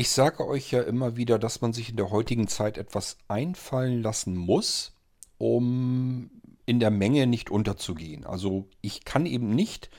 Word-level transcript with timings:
Ich 0.00 0.08
sage 0.08 0.46
euch 0.46 0.70
ja 0.70 0.80
immer 0.80 1.18
wieder, 1.18 1.38
dass 1.38 1.60
man 1.60 1.74
sich 1.74 1.90
in 1.90 1.96
der 1.96 2.10
heutigen 2.10 2.48
Zeit 2.48 2.78
etwas 2.78 3.18
einfallen 3.28 4.02
lassen 4.02 4.34
muss, 4.34 4.94
um 5.36 6.30
in 6.64 6.80
der 6.80 6.90
Menge 6.90 7.26
nicht 7.26 7.50
unterzugehen. 7.50 8.24
Also 8.24 8.66
ich 8.80 9.04
kann 9.04 9.26
eben 9.26 9.54
nicht 9.54 9.90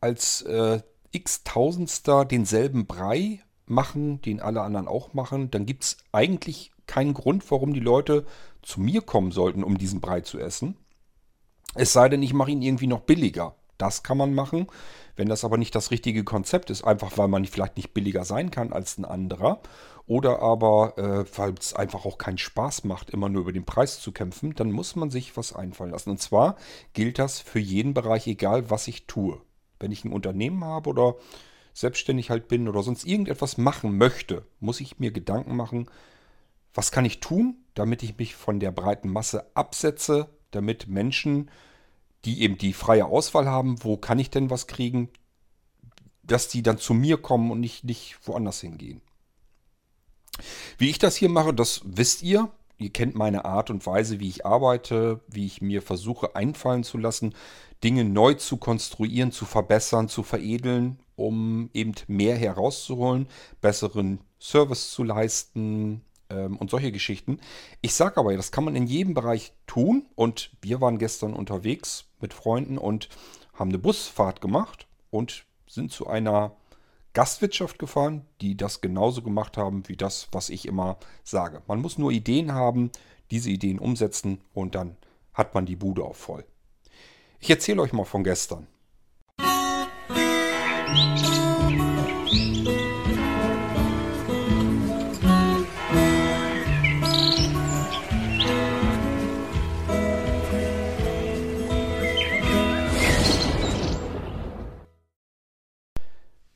als 0.00 0.42
äh, 0.42 0.82
x-tausendster 1.10 2.24
denselben 2.26 2.86
Brei 2.86 3.40
machen, 3.66 4.22
den 4.22 4.38
alle 4.38 4.60
anderen 4.60 4.86
auch 4.86 5.14
machen. 5.14 5.50
Dann 5.50 5.66
gibt 5.66 5.82
es 5.82 5.96
eigentlich 6.12 6.70
keinen 6.86 7.12
Grund, 7.12 7.50
warum 7.50 7.74
die 7.74 7.80
Leute 7.80 8.26
zu 8.62 8.80
mir 8.80 9.02
kommen 9.02 9.32
sollten, 9.32 9.64
um 9.64 9.78
diesen 9.78 10.00
Brei 10.00 10.20
zu 10.20 10.38
essen. 10.38 10.76
Es 11.74 11.92
sei 11.92 12.08
denn, 12.08 12.22
ich 12.22 12.34
mache 12.34 12.52
ihn 12.52 12.62
irgendwie 12.62 12.86
noch 12.86 13.00
billiger. 13.00 13.56
Das 13.80 14.02
kann 14.02 14.18
man 14.18 14.34
machen. 14.34 14.66
Wenn 15.16 15.28
das 15.28 15.44
aber 15.44 15.56
nicht 15.56 15.74
das 15.74 15.90
richtige 15.90 16.22
Konzept 16.22 16.70
ist, 16.70 16.84
einfach 16.84 17.16
weil 17.16 17.28
man 17.28 17.44
vielleicht 17.46 17.76
nicht 17.76 17.94
billiger 17.94 18.24
sein 18.24 18.50
kann 18.50 18.72
als 18.72 18.98
ein 18.98 19.04
anderer 19.04 19.60
oder 20.06 20.40
aber 20.40 20.98
äh, 20.98 21.38
weil 21.38 21.54
es 21.54 21.72
einfach 21.72 22.04
auch 22.04 22.18
keinen 22.18 22.38
Spaß 22.38 22.84
macht, 22.84 23.10
immer 23.10 23.28
nur 23.28 23.42
über 23.42 23.52
den 23.52 23.64
Preis 23.64 24.00
zu 24.00 24.12
kämpfen, 24.12 24.54
dann 24.54 24.70
muss 24.70 24.96
man 24.96 25.10
sich 25.10 25.36
was 25.36 25.54
einfallen 25.54 25.92
lassen. 25.92 26.10
Und 26.10 26.20
zwar 26.20 26.56
gilt 26.92 27.18
das 27.18 27.40
für 27.40 27.58
jeden 27.58 27.94
Bereich, 27.94 28.26
egal 28.26 28.70
was 28.70 28.88
ich 28.88 29.06
tue. 29.06 29.40
Wenn 29.78 29.92
ich 29.92 30.04
ein 30.04 30.12
Unternehmen 30.12 30.64
habe 30.64 30.90
oder 30.90 31.14
selbstständig 31.72 32.28
halt 32.28 32.48
bin 32.48 32.68
oder 32.68 32.82
sonst 32.82 33.06
irgendetwas 33.06 33.56
machen 33.56 33.96
möchte, 33.96 34.44
muss 34.58 34.80
ich 34.80 34.98
mir 34.98 35.10
Gedanken 35.10 35.56
machen, 35.56 35.88
was 36.74 36.92
kann 36.92 37.04
ich 37.04 37.20
tun, 37.20 37.56
damit 37.74 38.02
ich 38.02 38.18
mich 38.18 38.34
von 38.34 38.60
der 38.60 38.72
breiten 38.72 39.10
Masse 39.10 39.46
absetze, 39.54 40.28
damit 40.50 40.88
Menschen 40.88 41.50
die 42.24 42.42
eben 42.42 42.58
die 42.58 42.72
freie 42.72 43.06
Auswahl 43.06 43.46
haben, 43.46 43.82
wo 43.82 43.96
kann 43.96 44.18
ich 44.18 44.30
denn 44.30 44.50
was 44.50 44.66
kriegen, 44.66 45.08
dass 46.22 46.48
die 46.48 46.62
dann 46.62 46.78
zu 46.78 46.94
mir 46.94 47.16
kommen 47.16 47.50
und 47.50 47.60
nicht, 47.60 47.84
nicht 47.84 48.18
woanders 48.24 48.60
hingehen. 48.60 49.00
Wie 50.78 50.90
ich 50.90 50.98
das 50.98 51.16
hier 51.16 51.28
mache, 51.28 51.52
das 51.52 51.82
wisst 51.84 52.22
ihr. 52.22 52.50
Ihr 52.78 52.90
kennt 52.90 53.14
meine 53.14 53.44
Art 53.44 53.68
und 53.68 53.84
Weise, 53.84 54.20
wie 54.20 54.28
ich 54.28 54.46
arbeite, 54.46 55.20
wie 55.28 55.44
ich 55.44 55.60
mir 55.60 55.82
versuche 55.82 56.34
einfallen 56.34 56.82
zu 56.82 56.96
lassen, 56.96 57.34
Dinge 57.84 58.04
neu 58.04 58.34
zu 58.34 58.56
konstruieren, 58.56 59.32
zu 59.32 59.44
verbessern, 59.44 60.08
zu 60.08 60.22
veredeln, 60.22 60.98
um 61.16 61.68
eben 61.74 61.92
mehr 62.06 62.36
herauszuholen, 62.36 63.28
besseren 63.60 64.20
Service 64.38 64.92
zu 64.92 65.02
leisten, 65.02 66.02
ähm, 66.30 66.56
und 66.56 66.70
solche 66.70 66.92
Geschichten. 66.92 67.40
Ich 67.82 67.94
sage 67.94 68.16
aber, 68.16 68.34
das 68.36 68.52
kann 68.52 68.64
man 68.64 68.76
in 68.76 68.86
jedem 68.86 69.14
Bereich 69.14 69.52
tun. 69.66 70.06
Und 70.14 70.52
wir 70.62 70.80
waren 70.80 70.98
gestern 70.98 71.34
unterwegs 71.34 72.06
mit 72.22 72.34
Freunden 72.34 72.78
und 72.78 73.08
haben 73.54 73.70
eine 73.70 73.78
Busfahrt 73.78 74.40
gemacht 74.40 74.86
und 75.10 75.44
sind 75.66 75.92
zu 75.92 76.06
einer 76.06 76.56
Gastwirtschaft 77.12 77.78
gefahren, 77.78 78.24
die 78.40 78.56
das 78.56 78.80
genauso 78.80 79.22
gemacht 79.22 79.56
haben 79.56 79.88
wie 79.88 79.96
das, 79.96 80.28
was 80.32 80.48
ich 80.48 80.66
immer 80.66 80.98
sage. 81.24 81.62
Man 81.66 81.80
muss 81.80 81.98
nur 81.98 82.12
Ideen 82.12 82.52
haben, 82.52 82.90
diese 83.30 83.50
Ideen 83.50 83.78
umsetzen 83.78 84.40
und 84.54 84.74
dann 84.74 84.96
hat 85.34 85.54
man 85.54 85.66
die 85.66 85.76
Bude 85.76 86.04
auch 86.04 86.16
voll. 86.16 86.44
Ich 87.40 87.50
erzähle 87.50 87.82
euch 87.82 87.92
mal 87.92 88.04
von 88.04 88.24
gestern. 88.24 88.66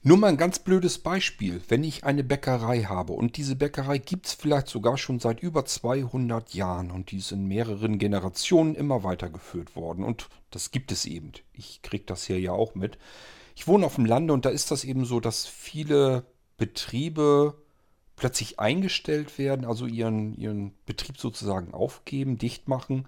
Nur 0.06 0.18
mal 0.18 0.26
ein 0.26 0.36
ganz 0.36 0.58
blödes 0.58 0.98
Beispiel. 0.98 1.62
Wenn 1.68 1.82
ich 1.82 2.04
eine 2.04 2.22
Bäckerei 2.22 2.82
habe 2.82 3.14
und 3.14 3.38
diese 3.38 3.56
Bäckerei 3.56 3.96
gibt 3.96 4.26
es 4.26 4.34
vielleicht 4.34 4.68
sogar 4.68 4.98
schon 4.98 5.18
seit 5.18 5.40
über 5.40 5.64
200 5.64 6.52
Jahren 6.52 6.90
und 6.90 7.10
die 7.10 7.16
ist 7.16 7.32
in 7.32 7.46
mehreren 7.46 7.96
Generationen 7.96 8.74
immer 8.74 9.02
weitergeführt 9.02 9.76
worden 9.76 10.04
und 10.04 10.28
das 10.50 10.72
gibt 10.72 10.92
es 10.92 11.06
eben. 11.06 11.32
Ich 11.54 11.80
kriege 11.80 12.04
das 12.04 12.26
hier 12.26 12.38
ja 12.38 12.52
auch 12.52 12.74
mit. 12.74 12.98
Ich 13.56 13.66
wohne 13.66 13.86
auf 13.86 13.94
dem 13.94 14.04
Lande 14.04 14.34
und 14.34 14.44
da 14.44 14.50
ist 14.50 14.70
das 14.70 14.84
eben 14.84 15.06
so, 15.06 15.20
dass 15.20 15.46
viele 15.46 16.26
Betriebe 16.58 17.54
plötzlich 18.14 18.60
eingestellt 18.60 19.38
werden, 19.38 19.64
also 19.64 19.86
ihren, 19.86 20.36
ihren 20.36 20.74
Betrieb 20.84 21.16
sozusagen 21.16 21.72
aufgeben, 21.72 22.36
dicht 22.36 22.68
machen 22.68 23.06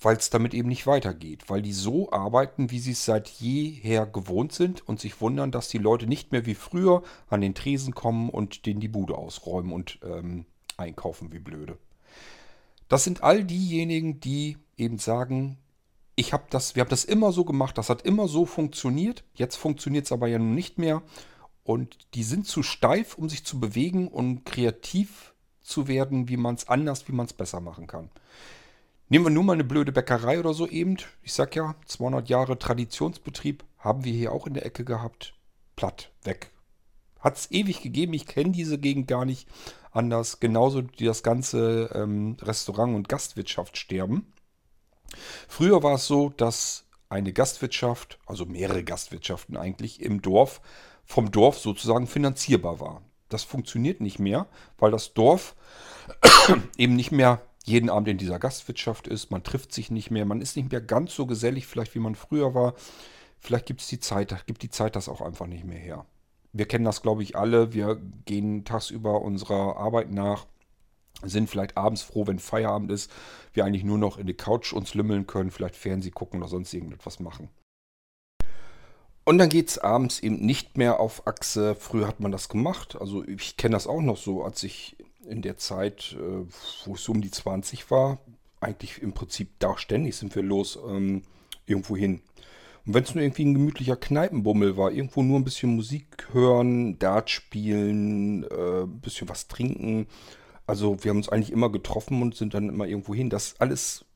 weil 0.00 0.16
es 0.16 0.30
damit 0.30 0.54
eben 0.54 0.68
nicht 0.68 0.86
weitergeht, 0.86 1.48
weil 1.48 1.62
die 1.62 1.72
so 1.72 2.12
arbeiten, 2.12 2.70
wie 2.70 2.78
sie 2.78 2.92
es 2.92 3.04
seit 3.04 3.28
jeher 3.28 4.06
gewohnt 4.06 4.52
sind 4.52 4.86
und 4.86 5.00
sich 5.00 5.20
wundern, 5.20 5.50
dass 5.50 5.68
die 5.68 5.78
Leute 5.78 6.06
nicht 6.06 6.30
mehr 6.30 6.46
wie 6.46 6.54
früher 6.54 7.02
an 7.28 7.40
den 7.40 7.54
Tresen 7.54 7.94
kommen 7.94 8.30
und 8.30 8.66
denen 8.66 8.80
die 8.80 8.88
Bude 8.88 9.16
ausräumen 9.16 9.72
und 9.72 9.98
ähm, 10.04 10.46
einkaufen 10.76 11.32
wie 11.32 11.40
blöde. 11.40 11.78
Das 12.88 13.04
sind 13.04 13.22
all 13.22 13.44
diejenigen, 13.44 14.20
die 14.20 14.56
eben 14.76 14.98
sagen, 14.98 15.58
ich 16.14 16.32
habe 16.32 16.44
das, 16.50 16.74
wir 16.74 16.80
haben 16.80 16.90
das 16.90 17.04
immer 17.04 17.32
so 17.32 17.44
gemacht, 17.44 17.76
das 17.76 17.90
hat 17.90 18.02
immer 18.02 18.28
so 18.28 18.46
funktioniert, 18.46 19.24
jetzt 19.34 19.56
funktioniert 19.56 20.06
es 20.06 20.12
aber 20.12 20.28
ja 20.28 20.38
nun 20.38 20.54
nicht 20.54 20.78
mehr 20.78 21.02
und 21.64 21.98
die 22.14 22.22
sind 22.22 22.46
zu 22.46 22.62
steif, 22.62 23.18
um 23.18 23.28
sich 23.28 23.44
zu 23.44 23.60
bewegen 23.60 24.08
und 24.08 24.44
kreativ 24.44 25.34
zu 25.60 25.86
werden, 25.86 26.28
wie 26.28 26.36
man 26.36 26.54
es 26.54 26.68
anders, 26.68 27.08
wie 27.08 27.12
man 27.12 27.26
es 27.26 27.32
besser 27.32 27.60
machen 27.60 27.86
kann. 27.86 28.10
Nehmen 29.10 29.24
wir 29.24 29.30
nur 29.30 29.44
mal 29.44 29.54
eine 29.54 29.64
blöde 29.64 29.90
Bäckerei 29.90 30.38
oder 30.38 30.52
so 30.52 30.66
eben. 30.66 30.98
Ich 31.22 31.32
sag 31.32 31.56
ja, 31.56 31.74
200 31.86 32.28
Jahre 32.28 32.58
Traditionsbetrieb 32.58 33.64
haben 33.78 34.04
wir 34.04 34.12
hier 34.12 34.32
auch 34.32 34.46
in 34.46 34.52
der 34.54 34.66
Ecke 34.66 34.84
gehabt. 34.84 35.34
Platt, 35.76 36.10
weg. 36.24 36.50
Hat 37.18 37.36
es 37.36 37.50
ewig 37.50 37.80
gegeben. 37.80 38.12
Ich 38.12 38.26
kenne 38.26 38.50
diese 38.50 38.78
Gegend 38.78 39.08
gar 39.08 39.24
nicht 39.24 39.48
anders. 39.92 40.40
Genauso 40.40 40.82
wie 40.98 41.06
das 41.06 41.22
ganze 41.22 41.90
ähm, 41.94 42.36
Restaurant- 42.42 42.94
und 42.94 43.08
Gastwirtschaft 43.08 43.78
sterben. 43.78 44.30
Früher 45.48 45.82
war 45.82 45.94
es 45.94 46.06
so, 46.06 46.28
dass 46.28 46.84
eine 47.08 47.32
Gastwirtschaft, 47.32 48.18
also 48.26 48.44
mehrere 48.44 48.84
Gastwirtschaften 48.84 49.56
eigentlich, 49.56 50.02
im 50.02 50.20
Dorf 50.20 50.60
vom 51.06 51.30
Dorf 51.30 51.58
sozusagen 51.58 52.06
finanzierbar 52.06 52.80
war. 52.80 53.02
Das 53.30 53.42
funktioniert 53.42 54.02
nicht 54.02 54.18
mehr, 54.18 54.46
weil 54.78 54.90
das 54.90 55.14
Dorf 55.14 55.56
eben 56.76 56.94
nicht 56.94 57.12
mehr 57.12 57.40
jeden 57.64 57.90
Abend 57.90 58.08
in 58.08 58.18
dieser 58.18 58.38
Gastwirtschaft 58.38 59.08
ist. 59.08 59.30
Man 59.30 59.42
trifft 59.42 59.72
sich 59.72 59.90
nicht 59.90 60.10
mehr. 60.10 60.24
Man 60.24 60.40
ist 60.40 60.56
nicht 60.56 60.70
mehr 60.70 60.80
ganz 60.80 61.14
so 61.14 61.26
gesellig, 61.26 61.66
vielleicht 61.66 61.94
wie 61.94 62.00
man 62.00 62.14
früher 62.14 62.54
war. 62.54 62.74
Vielleicht 63.38 63.66
gibt 63.66 63.80
es 63.80 63.88
die 63.88 64.00
Zeit, 64.00 64.46
gibt 64.46 64.62
die 64.62 64.70
Zeit 64.70 64.96
das 64.96 65.08
auch 65.08 65.20
einfach 65.20 65.46
nicht 65.46 65.64
mehr 65.64 65.78
her. 65.78 66.06
Wir 66.52 66.66
kennen 66.66 66.84
das, 66.84 67.02
glaube 67.02 67.22
ich, 67.22 67.36
alle. 67.36 67.72
Wir 67.72 68.00
gehen 68.24 68.64
tagsüber 68.64 69.20
unserer 69.22 69.76
Arbeit 69.76 70.10
nach, 70.10 70.46
sind 71.22 71.48
vielleicht 71.48 71.76
abends 71.76 72.02
froh, 72.02 72.26
wenn 72.26 72.38
Feierabend 72.38 72.90
ist, 72.90 73.10
wir 73.52 73.64
eigentlich 73.64 73.84
nur 73.84 73.98
noch 73.98 74.18
in 74.18 74.26
die 74.26 74.34
Couch 74.34 74.72
uns 74.72 74.94
lümmeln 74.94 75.26
können, 75.26 75.50
vielleicht 75.50 75.76
Fernsehen 75.76 76.14
gucken 76.14 76.40
oder 76.40 76.48
sonst 76.48 76.72
irgendetwas 76.72 77.20
machen. 77.20 77.48
Und 79.24 79.36
dann 79.36 79.50
geht 79.50 79.68
es 79.68 79.78
abends 79.78 80.20
eben 80.20 80.36
nicht 80.36 80.78
mehr 80.78 81.00
auf 81.00 81.26
Achse. 81.26 81.74
Früher 81.74 82.08
hat 82.08 82.18
man 82.18 82.32
das 82.32 82.48
gemacht. 82.48 82.96
Also 82.98 83.28
ich 83.28 83.58
kenne 83.58 83.74
das 83.74 83.86
auch 83.86 84.00
noch 84.00 84.16
so, 84.16 84.42
als 84.42 84.62
ich 84.62 84.96
in 85.28 85.42
der 85.42 85.56
Zeit, 85.56 86.16
äh, 86.18 86.46
wo 86.84 86.94
es 86.94 87.08
um 87.08 87.20
die 87.20 87.30
20 87.30 87.90
war, 87.90 88.18
eigentlich 88.60 89.02
im 89.02 89.12
Prinzip 89.12 89.50
da 89.58 89.76
ständig 89.78 90.16
sind 90.16 90.34
wir 90.34 90.42
los 90.42 90.78
ähm, 90.88 91.22
irgendwo 91.66 91.96
hin. 91.96 92.20
Und 92.86 92.94
wenn 92.94 93.04
es 93.04 93.14
nur 93.14 93.22
irgendwie 93.22 93.44
ein 93.44 93.54
gemütlicher 93.54 93.96
Kneipenbummel 93.96 94.76
war, 94.76 94.90
irgendwo 94.90 95.22
nur 95.22 95.38
ein 95.38 95.44
bisschen 95.44 95.76
Musik 95.76 96.28
hören, 96.32 96.98
Dart 96.98 97.30
spielen, 97.30 98.44
äh, 98.44 98.82
ein 98.82 99.00
bisschen 99.00 99.28
was 99.28 99.46
trinken. 99.46 100.06
Also 100.66 101.02
wir 101.02 101.10
haben 101.10 101.18
uns 101.18 101.28
eigentlich 101.28 101.52
immer 101.52 101.70
getroffen 101.70 102.22
und 102.22 102.34
sind 102.34 102.54
dann 102.54 102.68
immer 102.68 102.86
irgendwo 102.86 103.14
hin. 103.14 103.30
Das 103.30 103.60
alles 103.60 104.06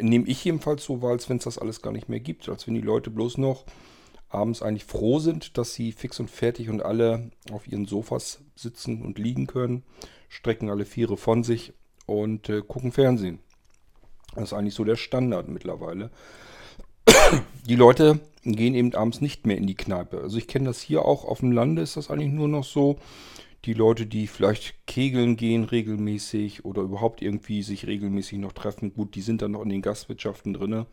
nehme 0.00 0.26
ich 0.26 0.44
jedenfalls 0.44 0.84
so 0.84 1.02
wahr, 1.02 1.12
als 1.12 1.28
wenn 1.28 1.38
es 1.38 1.44
das 1.44 1.58
alles 1.58 1.82
gar 1.82 1.92
nicht 1.92 2.08
mehr 2.08 2.20
gibt. 2.20 2.48
Als 2.48 2.66
wenn 2.66 2.74
die 2.74 2.80
Leute 2.80 3.10
bloß 3.10 3.38
noch 3.38 3.64
abends 4.28 4.62
eigentlich 4.62 4.84
froh 4.84 5.18
sind, 5.18 5.58
dass 5.58 5.74
sie 5.74 5.92
fix 5.92 6.18
und 6.18 6.30
fertig 6.30 6.68
und 6.68 6.82
alle 6.82 7.30
auf 7.52 7.68
ihren 7.68 7.86
Sofas 7.86 8.40
sitzen 8.56 9.02
und 9.02 9.18
liegen 9.18 9.46
können 9.46 9.84
strecken 10.34 10.68
alle 10.68 10.84
Viere 10.84 11.16
von 11.16 11.44
sich 11.44 11.72
und 12.06 12.48
äh, 12.48 12.60
gucken 12.60 12.90
Fernsehen. 12.90 13.38
Das 14.34 14.44
ist 14.44 14.52
eigentlich 14.52 14.74
so 14.74 14.82
der 14.84 14.96
Standard 14.96 15.48
mittlerweile. 15.48 16.10
Die 17.68 17.76
Leute 17.76 18.20
gehen 18.42 18.74
eben 18.74 18.92
abends 18.94 19.20
nicht 19.20 19.46
mehr 19.46 19.56
in 19.56 19.66
die 19.66 19.76
Kneipe. 19.76 20.20
Also 20.20 20.36
ich 20.36 20.48
kenne 20.48 20.66
das 20.66 20.80
hier 20.80 21.04
auch 21.04 21.24
auf 21.24 21.40
dem 21.40 21.52
Lande, 21.52 21.82
ist 21.82 21.96
das 21.96 22.10
eigentlich 22.10 22.32
nur 22.32 22.48
noch 22.48 22.64
so. 22.64 22.98
Die 23.64 23.72
Leute, 23.72 24.06
die 24.06 24.26
vielleicht 24.26 24.86
kegeln 24.86 25.36
gehen 25.36 25.64
regelmäßig 25.64 26.64
oder 26.64 26.82
überhaupt 26.82 27.22
irgendwie 27.22 27.62
sich 27.62 27.86
regelmäßig 27.86 28.38
noch 28.38 28.52
treffen, 28.52 28.92
gut, 28.92 29.14
die 29.14 29.22
sind 29.22 29.40
dann 29.40 29.52
noch 29.52 29.62
in 29.62 29.70
den 29.70 29.80
Gastwirtschaften 29.80 30.52
drin. 30.52 30.84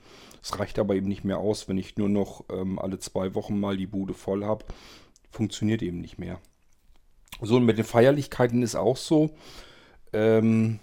Es 0.42 0.58
reicht 0.60 0.80
aber 0.80 0.96
eben 0.96 1.08
nicht 1.08 1.26
mehr 1.26 1.40
aus, 1.40 1.68
wenn 1.68 1.78
ich 1.78 1.98
nur 1.98 2.08
noch 2.08 2.46
ähm, 2.50 2.80
alle 2.80 3.00
zwei 3.00 3.36
Wochen 3.36 3.60
mal 3.60 3.76
die 3.76 3.88
Bude 3.88 4.14
voll 4.14 4.46
habe. 4.46 4.64
Funktioniert 5.32 5.82
eben 5.82 6.00
nicht 6.00 6.20
mehr. 6.20 6.40
So, 7.42 7.58
und 7.58 7.66
mit 7.66 7.78
den 7.78 7.86
Feierlichkeiten 7.86 8.62
ist 8.62 8.76
auch 8.76 8.98
so. 8.98 9.32
Ähm, 10.14 10.80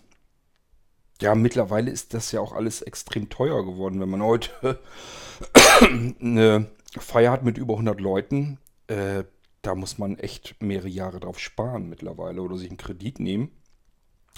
ja, 1.21 1.35
mittlerweile 1.35 1.91
ist 1.91 2.15
das 2.15 2.33
ja 2.33 2.41
auch 2.41 2.53
alles 2.53 2.83
extrem 2.83 3.29
teuer 3.29 3.65
geworden. 3.65 4.01
Wenn 4.01 4.11
man 4.11 4.23
heute 4.23 4.81
eine 6.21 6.67
Feier 6.97 7.33
hat 7.33 7.45
mit 7.45 7.59
über 7.59 7.75
100 7.75 8.01
Leuten, 8.01 8.59
äh, 8.89 9.25
da 9.63 9.75
muss 9.75 9.99
man 9.99 10.19
echt 10.19 10.57
mehrere 10.61 10.89
Jahre 10.89 11.21
drauf 11.21 11.39
sparen 11.39 11.89
mittlerweile 11.89 12.43
oder 12.43 12.57
sich 12.57 12.69
einen 12.69 12.77
Kredit 12.77 13.21
nehmen. 13.21 13.51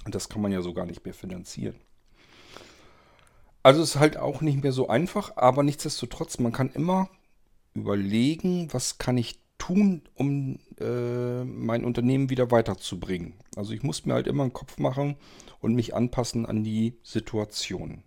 Und 0.04 0.14
das 0.14 0.28
kann 0.28 0.42
man 0.42 0.52
ja 0.52 0.62
so 0.62 0.72
gar 0.72 0.86
nicht 0.86 1.04
mehr 1.04 1.14
finanzieren. 1.14 1.76
Also 3.62 3.82
ist 3.82 3.96
halt 3.96 4.16
auch 4.16 4.40
nicht 4.40 4.62
mehr 4.62 4.72
so 4.72 4.88
einfach, 4.88 5.36
aber 5.36 5.62
nichtsdestotrotz, 5.62 6.38
man 6.38 6.52
kann 6.52 6.70
immer 6.70 7.10
überlegen, 7.74 8.72
was 8.72 8.96
kann 8.96 9.18
ich 9.18 9.38
tun, 9.60 10.02
um 10.14 10.58
äh, 10.80 11.44
mein 11.44 11.84
Unternehmen 11.84 12.30
wieder 12.30 12.50
weiterzubringen. 12.50 13.34
Also 13.54 13.72
ich 13.72 13.84
muss 13.84 14.04
mir 14.04 14.14
halt 14.14 14.26
immer 14.26 14.42
einen 14.42 14.52
Kopf 14.52 14.78
machen 14.78 15.16
und 15.60 15.74
mich 15.74 15.94
anpassen 15.94 16.46
an 16.46 16.64
die 16.64 16.98
Situation. 17.04 18.02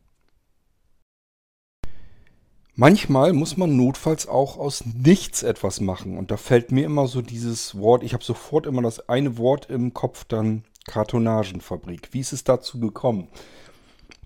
Manchmal 2.76 3.34
muss 3.34 3.56
man 3.56 3.78
notfalls 3.78 4.28
auch 4.28 4.58
aus 4.58 4.84
nichts 4.86 5.44
etwas 5.44 5.80
machen. 5.80 6.18
Und 6.18 6.32
da 6.32 6.38
fällt 6.38 6.72
mir 6.72 6.86
immer 6.86 7.08
so 7.08 7.22
dieses 7.22 7.78
Wort, 7.78 8.04
ich 8.04 8.14
habe 8.14 8.24
sofort 8.24 8.66
immer 8.66 8.82
das 8.82 9.08
eine 9.08 9.38
Wort 9.38 9.70
im 9.70 9.94
Kopf, 9.94 10.26
dann 10.26 10.64
Kartonagenfabrik. 10.88 12.10
Wie 12.12 12.20
ist 12.20 12.34
es 12.34 12.44
dazu 12.44 12.80
gekommen? 12.80 13.28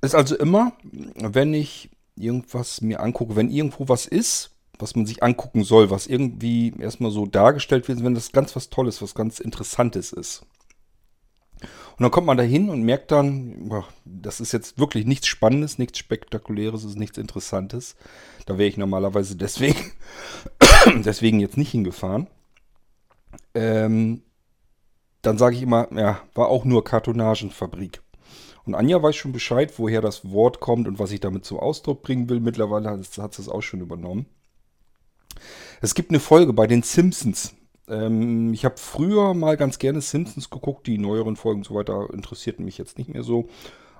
Ist 0.01 0.15
also 0.15 0.37
immer, 0.37 0.71
wenn 1.15 1.53
ich 1.53 1.89
irgendwas 2.15 2.79
mir 2.81 3.01
angucke, 3.01 3.35
wenn 3.35 3.49
irgendwo 3.49 3.89
was 3.89 4.05
ist, 4.05 4.56
was 4.79 4.95
man 4.95 5.05
sich 5.05 5.23
angucken 5.23 5.63
soll, 5.63 5.89
was 5.89 6.07
irgendwie 6.07 6.73
erstmal 6.79 7.11
so 7.11 7.25
dargestellt 7.25 7.87
wird, 7.87 8.03
wenn 8.03 8.15
das 8.15 8.31
ganz 8.31 8.55
was 8.55 8.69
Tolles, 8.69 9.01
was 9.01 9.15
ganz 9.15 9.39
Interessantes 9.39 10.13
ist. 10.13 10.43
Und 11.61 12.03
dann 12.03 12.11
kommt 12.11 12.27
man 12.27 12.37
da 12.37 12.43
hin 12.43 12.69
und 12.69 12.83
merkt 12.83 13.11
dann, 13.11 13.71
das 14.05 14.39
ist 14.39 14.51
jetzt 14.51 14.77
wirklich 14.77 15.07
nichts 15.07 15.25
Spannendes, 15.25 15.79
nichts 15.79 15.97
Spektakuläres, 15.97 16.83
ist 16.83 16.97
nichts 16.97 17.17
Interessantes. 17.17 17.95
Da 18.45 18.59
wäre 18.59 18.69
ich 18.69 18.77
normalerweise 18.77 19.35
deswegen, 19.35 19.93
deswegen 21.05 21.39
jetzt 21.39 21.57
nicht 21.57 21.71
hingefahren. 21.71 22.27
Ähm, 23.55 24.21
dann 25.23 25.39
sage 25.39 25.55
ich 25.55 25.63
immer, 25.63 25.87
ja, 25.91 26.21
war 26.35 26.49
auch 26.49 26.65
nur 26.65 26.83
Kartonagenfabrik. 26.83 28.03
Und 28.65 28.75
Anja 28.75 29.01
weiß 29.01 29.15
schon 29.15 29.31
Bescheid, 29.31 29.73
woher 29.77 30.01
das 30.01 30.29
Wort 30.29 30.59
kommt 30.59 30.87
und 30.87 30.99
was 30.99 31.11
ich 31.11 31.19
damit 31.19 31.45
zum 31.45 31.57
Ausdruck 31.57 32.03
bringen 32.03 32.29
will. 32.29 32.41
Mittlerweile 32.41 32.91
hat, 32.91 33.03
sie 33.03 33.41
es 33.41 33.49
auch 33.49 33.61
schon 33.61 33.81
übernommen. 33.81 34.27
Es 35.81 35.95
gibt 35.95 36.11
eine 36.11 36.19
Folge 36.19 36.53
bei 36.53 36.67
den 36.67 36.83
Simpsons. 36.83 37.53
Ähm, 37.87 38.53
ich 38.53 38.65
habe 38.65 38.77
früher 38.77 39.33
mal 39.33 39.57
ganz 39.57 39.79
gerne 39.79 40.01
Simpsons 40.01 40.49
geguckt. 40.49 40.87
Die 40.87 40.97
neueren 40.97 41.35
Folgen 41.35 41.61
und 41.61 41.65
so 41.65 41.75
weiter 41.75 42.09
interessierten 42.13 42.65
mich 42.65 42.77
jetzt 42.77 42.97
nicht 42.97 43.09
mehr 43.09 43.23
so. 43.23 43.47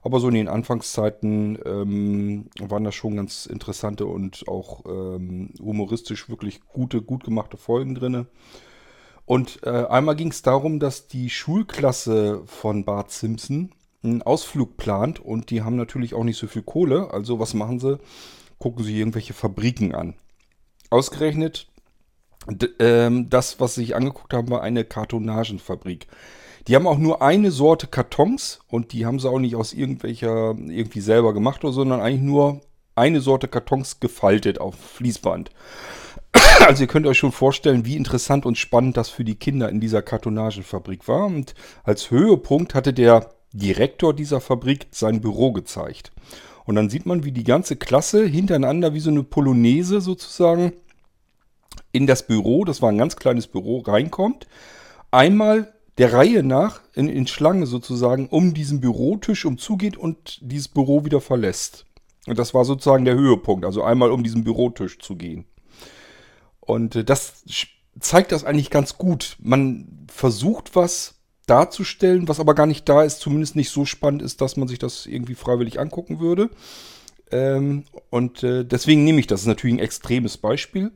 Aber 0.04 0.19
so 0.19 0.30
in 0.30 0.36
den 0.36 0.48
Anfangszeiten 0.48 1.60
ähm, 1.66 2.50
waren 2.60 2.84
das 2.84 2.95
schon 2.95 3.16
ganz 3.16 3.45
interessante 3.45 4.06
und 4.06 4.48
auch 4.48 4.86
ähm, 4.86 5.50
humoristisch 5.60 6.30
wirklich 6.30 6.62
gute, 6.68 7.01
gut 7.01 7.24
gemachte 7.24 7.57
Folgen 7.57 7.95
drin. 7.95 8.28
Und 9.25 9.60
äh, 9.63 9.69
einmal 9.69 10.16
ging 10.16 10.30
es 10.30 10.42
darum, 10.42 10.80
dass 10.80 11.07
die 11.07 11.30
Schulklasse 11.30 12.44
von 12.45 12.86
Bart 12.86 13.12
Simpson 13.12 13.72
einen 14.01 14.22
Ausflug 14.22 14.78
plant 14.78 15.19
und 15.19 15.50
die 15.50 15.63
haben 15.63 15.75
natürlich 15.75 16.13
auch 16.13 16.24
nicht 16.24 16.38
so 16.38 16.48
viel 16.48 16.62
Kohle. 16.62 17.12
Also 17.12 17.40
was 17.40 17.54
machen 17.54 17.80
sie? 17.80 18.00
Gucken 18.60 18.86
sie 18.86 18.98
irgendwelche 18.98 19.33
Fabriken 19.33 19.94
an. 19.94 20.13
Ausgerechnet 20.89 21.68
ähm, 22.80 23.30
das, 23.30 23.60
was 23.60 23.75
sie 23.75 23.81
sich 23.81 23.95
angeguckt 23.95 24.34
haben, 24.34 24.50
war 24.50 24.62
eine 24.62 24.84
Kartonagenfabrik. 24.86 26.07
Die 26.68 26.75
haben 26.75 26.88
auch 26.88 26.98
nur 26.98 27.22
eine 27.22 27.51
Sorte 27.51 27.88
Kartons 27.88 28.60
und 28.68 28.92
die 28.92 29.06
haben 29.06 29.19
sie 29.19 29.30
auch 29.30 29.39
nicht 29.39 29.56
aus 29.56 29.74
irgendwelcher, 29.74 30.56
irgendwie 30.57 31.01
selber 31.01 31.34
gemacht, 31.34 31.62
sondern 31.63 32.01
eigentlich 32.01 32.22
nur 32.22 32.62
eine 32.95 33.22
Sorte 33.22 33.48
Kartons 33.48 34.00
gefaltet 34.00 34.60
auf 34.60 34.75
Fließband. 34.75 35.51
Also 36.60 36.84
ihr 36.84 36.88
könnt 36.88 37.06
euch 37.06 37.19
schon 37.19 37.31
vorstellen, 37.31 37.86
wie 37.86 37.95
interessant 37.95 38.45
und 38.45 38.57
spannend 38.57 38.98
das 38.98 39.10
für 39.10 39.24
die 39.24 39.36
Kinder 39.36 39.69
in 39.69 39.80
dieser 39.80 40.01
Kartonagenfabrik 40.01 41.07
war. 41.07 41.28
Und 41.28 41.54
als 41.83 42.10
Höhepunkt 42.10 42.74
hatte 42.74 42.94
der 42.94 43.30
Direktor 43.54 44.13
dieser 44.13 44.42
Fabrik 44.42 44.88
sein 44.90 45.22
Büro 45.22 45.51
gezeigt. 45.51 46.12
Und 46.68 46.75
dann 46.75 46.90
sieht 46.90 47.06
man, 47.06 47.24
wie 47.24 47.31
die 47.31 47.46
ganze 47.46 47.78
Klasse 47.78 48.25
hintereinander 48.25 48.94
wie 48.94 49.00
so 49.00 49.10
eine 49.10 49.24
Polonaise 49.24 50.02
sozusagen 50.02 50.74
in 51.94 52.08
das 52.08 52.28
Büro, 52.28 52.66
das 52.66 52.81
war 52.81 52.90
ein 52.92 52.98
ganz 52.98 53.16
kleines 53.16 53.48
Büro, 53.48 53.80
reinkommt. 53.80 54.48
Einmal 55.10 55.74
der 55.98 56.12
Reihe 56.12 56.44
nach 56.44 56.81
in, 56.94 57.08
in 57.08 57.25
Schlange 57.25 57.68
sozusagen 57.68 58.28
um 58.28 58.54
diesen 58.54 58.81
Bürotisch 58.81 59.46
umzugeht 59.46 59.96
und 59.96 60.40
dieses 60.42 60.68
Büro 60.68 61.06
wieder 61.06 61.22
verlässt. 61.22 61.86
Und 62.28 62.38
das 62.38 62.54
war 62.54 62.66
sozusagen 62.66 63.06
der 63.06 63.16
Höhepunkt, 63.16 63.64
also 63.64 63.84
einmal 63.84 64.12
um 64.12 64.22
diesen 64.22 64.44
Bürotisch 64.44 65.00
zu 65.00 65.16
gehen. 65.16 65.46
Und 66.60 66.98
äh, 66.98 67.06
das 67.06 67.46
zeigt 67.98 68.34
das 68.34 68.44
eigentlich 68.44 68.69
ganz 68.69 68.98
gut. 68.98 69.38
Man 69.40 70.06
versucht 70.12 70.75
was 70.75 71.17
darzustellen, 71.48 72.28
was 72.28 72.40
aber 72.40 72.54
gar 72.54 72.68
nicht 72.68 72.88
da 72.88 73.04
ist, 73.04 73.20
zumindest 73.20 73.56
nicht 73.56 73.72
so 73.72 73.86
spannend 73.86 74.22
ist, 74.22 74.42
dass 74.42 74.58
man 74.58 74.68
sich 74.68 74.80
das 74.80 75.06
irgendwie 75.06 75.36
freiwillig 75.36 75.80
angucken 75.80 76.20
würde. 76.20 76.50
Ähm, 77.32 77.86
und 78.10 78.44
äh, 78.44 78.64
deswegen 78.64 79.04
nehme 79.04 79.20
ich 79.20 79.28
das. 79.28 79.40
Das 79.40 79.44
ist 79.44 79.48
natürlich 79.48 79.78
ein 79.78 79.84
extremes 79.84 80.38
Beispiel. 80.38 80.92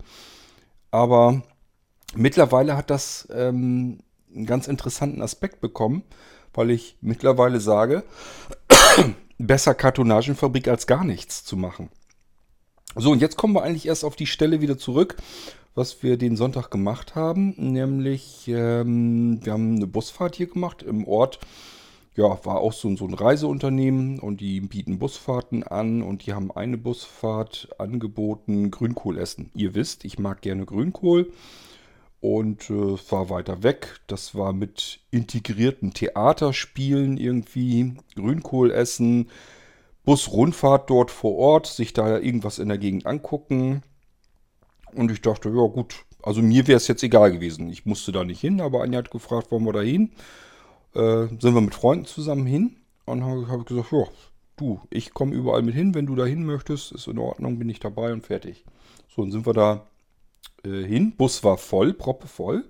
Aber 0.91 1.41
mittlerweile 2.13 2.77
hat 2.77 2.89
das 2.89 3.27
ähm, 3.33 3.99
einen 4.33 4.45
ganz 4.45 4.67
interessanten 4.67 5.21
Aspekt 5.21 5.61
bekommen, 5.61 6.03
weil 6.53 6.69
ich 6.69 6.97
mittlerweile 7.01 7.59
sage, 7.59 8.03
besser 9.37 9.73
Kartonagenfabrik 9.73 10.67
als 10.67 10.87
gar 10.87 11.03
nichts 11.03 11.43
zu 11.43 11.57
machen. 11.57 11.89
So, 12.95 13.11
und 13.11 13.21
jetzt 13.21 13.37
kommen 13.37 13.53
wir 13.53 13.63
eigentlich 13.63 13.87
erst 13.87 14.03
auf 14.03 14.17
die 14.17 14.27
Stelle 14.27 14.59
wieder 14.59 14.77
zurück, 14.77 15.15
was 15.75 16.03
wir 16.03 16.17
den 16.17 16.35
Sonntag 16.35 16.69
gemacht 16.69 17.15
haben. 17.15 17.53
Nämlich, 17.57 18.47
ähm, 18.47 19.39
wir 19.43 19.53
haben 19.53 19.75
eine 19.75 19.87
Busfahrt 19.87 20.35
hier 20.35 20.47
gemacht 20.47 20.83
im 20.83 21.07
Ort. 21.07 21.39
Ja, 22.15 22.43
war 22.45 22.57
auch 22.57 22.73
so, 22.73 22.93
so 22.97 23.05
ein 23.05 23.13
Reiseunternehmen 23.13 24.19
und 24.19 24.41
die 24.41 24.59
bieten 24.59 24.99
Busfahrten 24.99 25.63
an 25.63 26.01
und 26.01 26.25
die 26.25 26.33
haben 26.33 26.51
eine 26.51 26.77
Busfahrt 26.77 27.69
angeboten, 27.77 28.69
Grünkohl 28.69 29.17
essen. 29.17 29.49
Ihr 29.55 29.75
wisst, 29.75 30.03
ich 30.03 30.19
mag 30.19 30.41
gerne 30.41 30.65
Grünkohl 30.65 31.31
und 32.19 32.69
äh, 32.69 32.97
war 33.09 33.29
weiter 33.29 33.63
weg. 33.63 34.01
Das 34.07 34.35
war 34.35 34.51
mit 34.51 34.99
integrierten 35.09 35.93
Theaterspielen 35.93 37.15
irgendwie, 37.15 37.93
Grünkohl 38.15 38.71
essen, 38.71 39.29
Busrundfahrt 40.03 40.89
dort 40.89 41.11
vor 41.11 41.37
Ort, 41.37 41.67
sich 41.67 41.93
da 41.93 42.17
irgendwas 42.19 42.59
in 42.59 42.67
der 42.67 42.77
Gegend 42.77 43.05
angucken. 43.05 43.83
Und 44.95 45.11
ich 45.11 45.21
dachte, 45.21 45.49
ja 45.49 45.67
gut, 45.67 46.05
also 46.23 46.41
mir 46.41 46.67
wäre 46.67 46.77
es 46.77 46.87
jetzt 46.87 47.03
egal 47.03 47.31
gewesen. 47.31 47.69
Ich 47.69 47.85
musste 47.85 48.11
da 48.11 48.23
nicht 48.23 48.41
hin, 48.41 48.61
aber 48.61 48.83
Anja 48.83 48.99
hat 48.99 49.11
gefragt, 49.11 49.51
wollen 49.51 49.65
wir 49.65 49.73
da 49.73 49.81
hin? 49.81 50.11
Äh, 50.93 51.27
sind 51.39 51.53
wir 51.53 51.61
mit 51.61 51.75
Freunden 51.75 52.05
zusammen 52.05 52.45
hin. 52.45 52.75
Und 53.05 53.23
habe 53.23 53.47
hab 53.47 53.65
gesagt, 53.65 53.91
ja, 53.91 54.05
du, 54.57 54.79
ich 54.89 55.13
komme 55.13 55.33
überall 55.33 55.63
mit 55.63 55.75
hin, 55.75 55.95
wenn 55.95 56.05
du 56.05 56.15
da 56.15 56.25
hin 56.25 56.45
möchtest, 56.45 56.91
ist 56.91 57.07
in 57.07 57.17
Ordnung, 57.17 57.57
bin 57.57 57.69
ich 57.69 57.79
dabei 57.79 58.13
und 58.13 58.25
fertig. 58.25 58.63
So, 59.09 59.23
dann 59.23 59.31
sind 59.31 59.45
wir 59.45 59.53
da 59.53 59.87
äh, 60.63 60.83
hin. 60.83 61.15
Bus 61.17 61.43
war 61.43 61.57
voll, 61.57 61.93
proppevoll. 61.93 62.69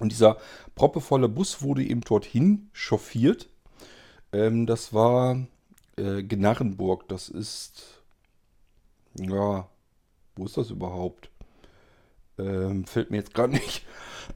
Und 0.00 0.12
dieser 0.12 0.38
proppevolle 0.74 1.28
Bus 1.28 1.62
wurde 1.62 1.82
eben 1.82 2.00
dorthin 2.02 2.68
chauffiert. 2.72 3.48
Ähm, 4.32 4.66
das 4.66 4.92
war 4.92 5.46
äh, 5.96 6.22
Gnarrenburg. 6.22 7.08
Das 7.08 7.28
ist, 7.28 8.02
ja, 9.18 9.68
wo 10.38 10.44
ist 10.44 10.56
das 10.56 10.70
überhaupt? 10.70 11.30
Ähm, 12.38 12.84
fällt 12.84 13.10
mir 13.10 13.16
jetzt 13.16 13.34
gerade 13.34 13.52
nicht. 13.52 13.84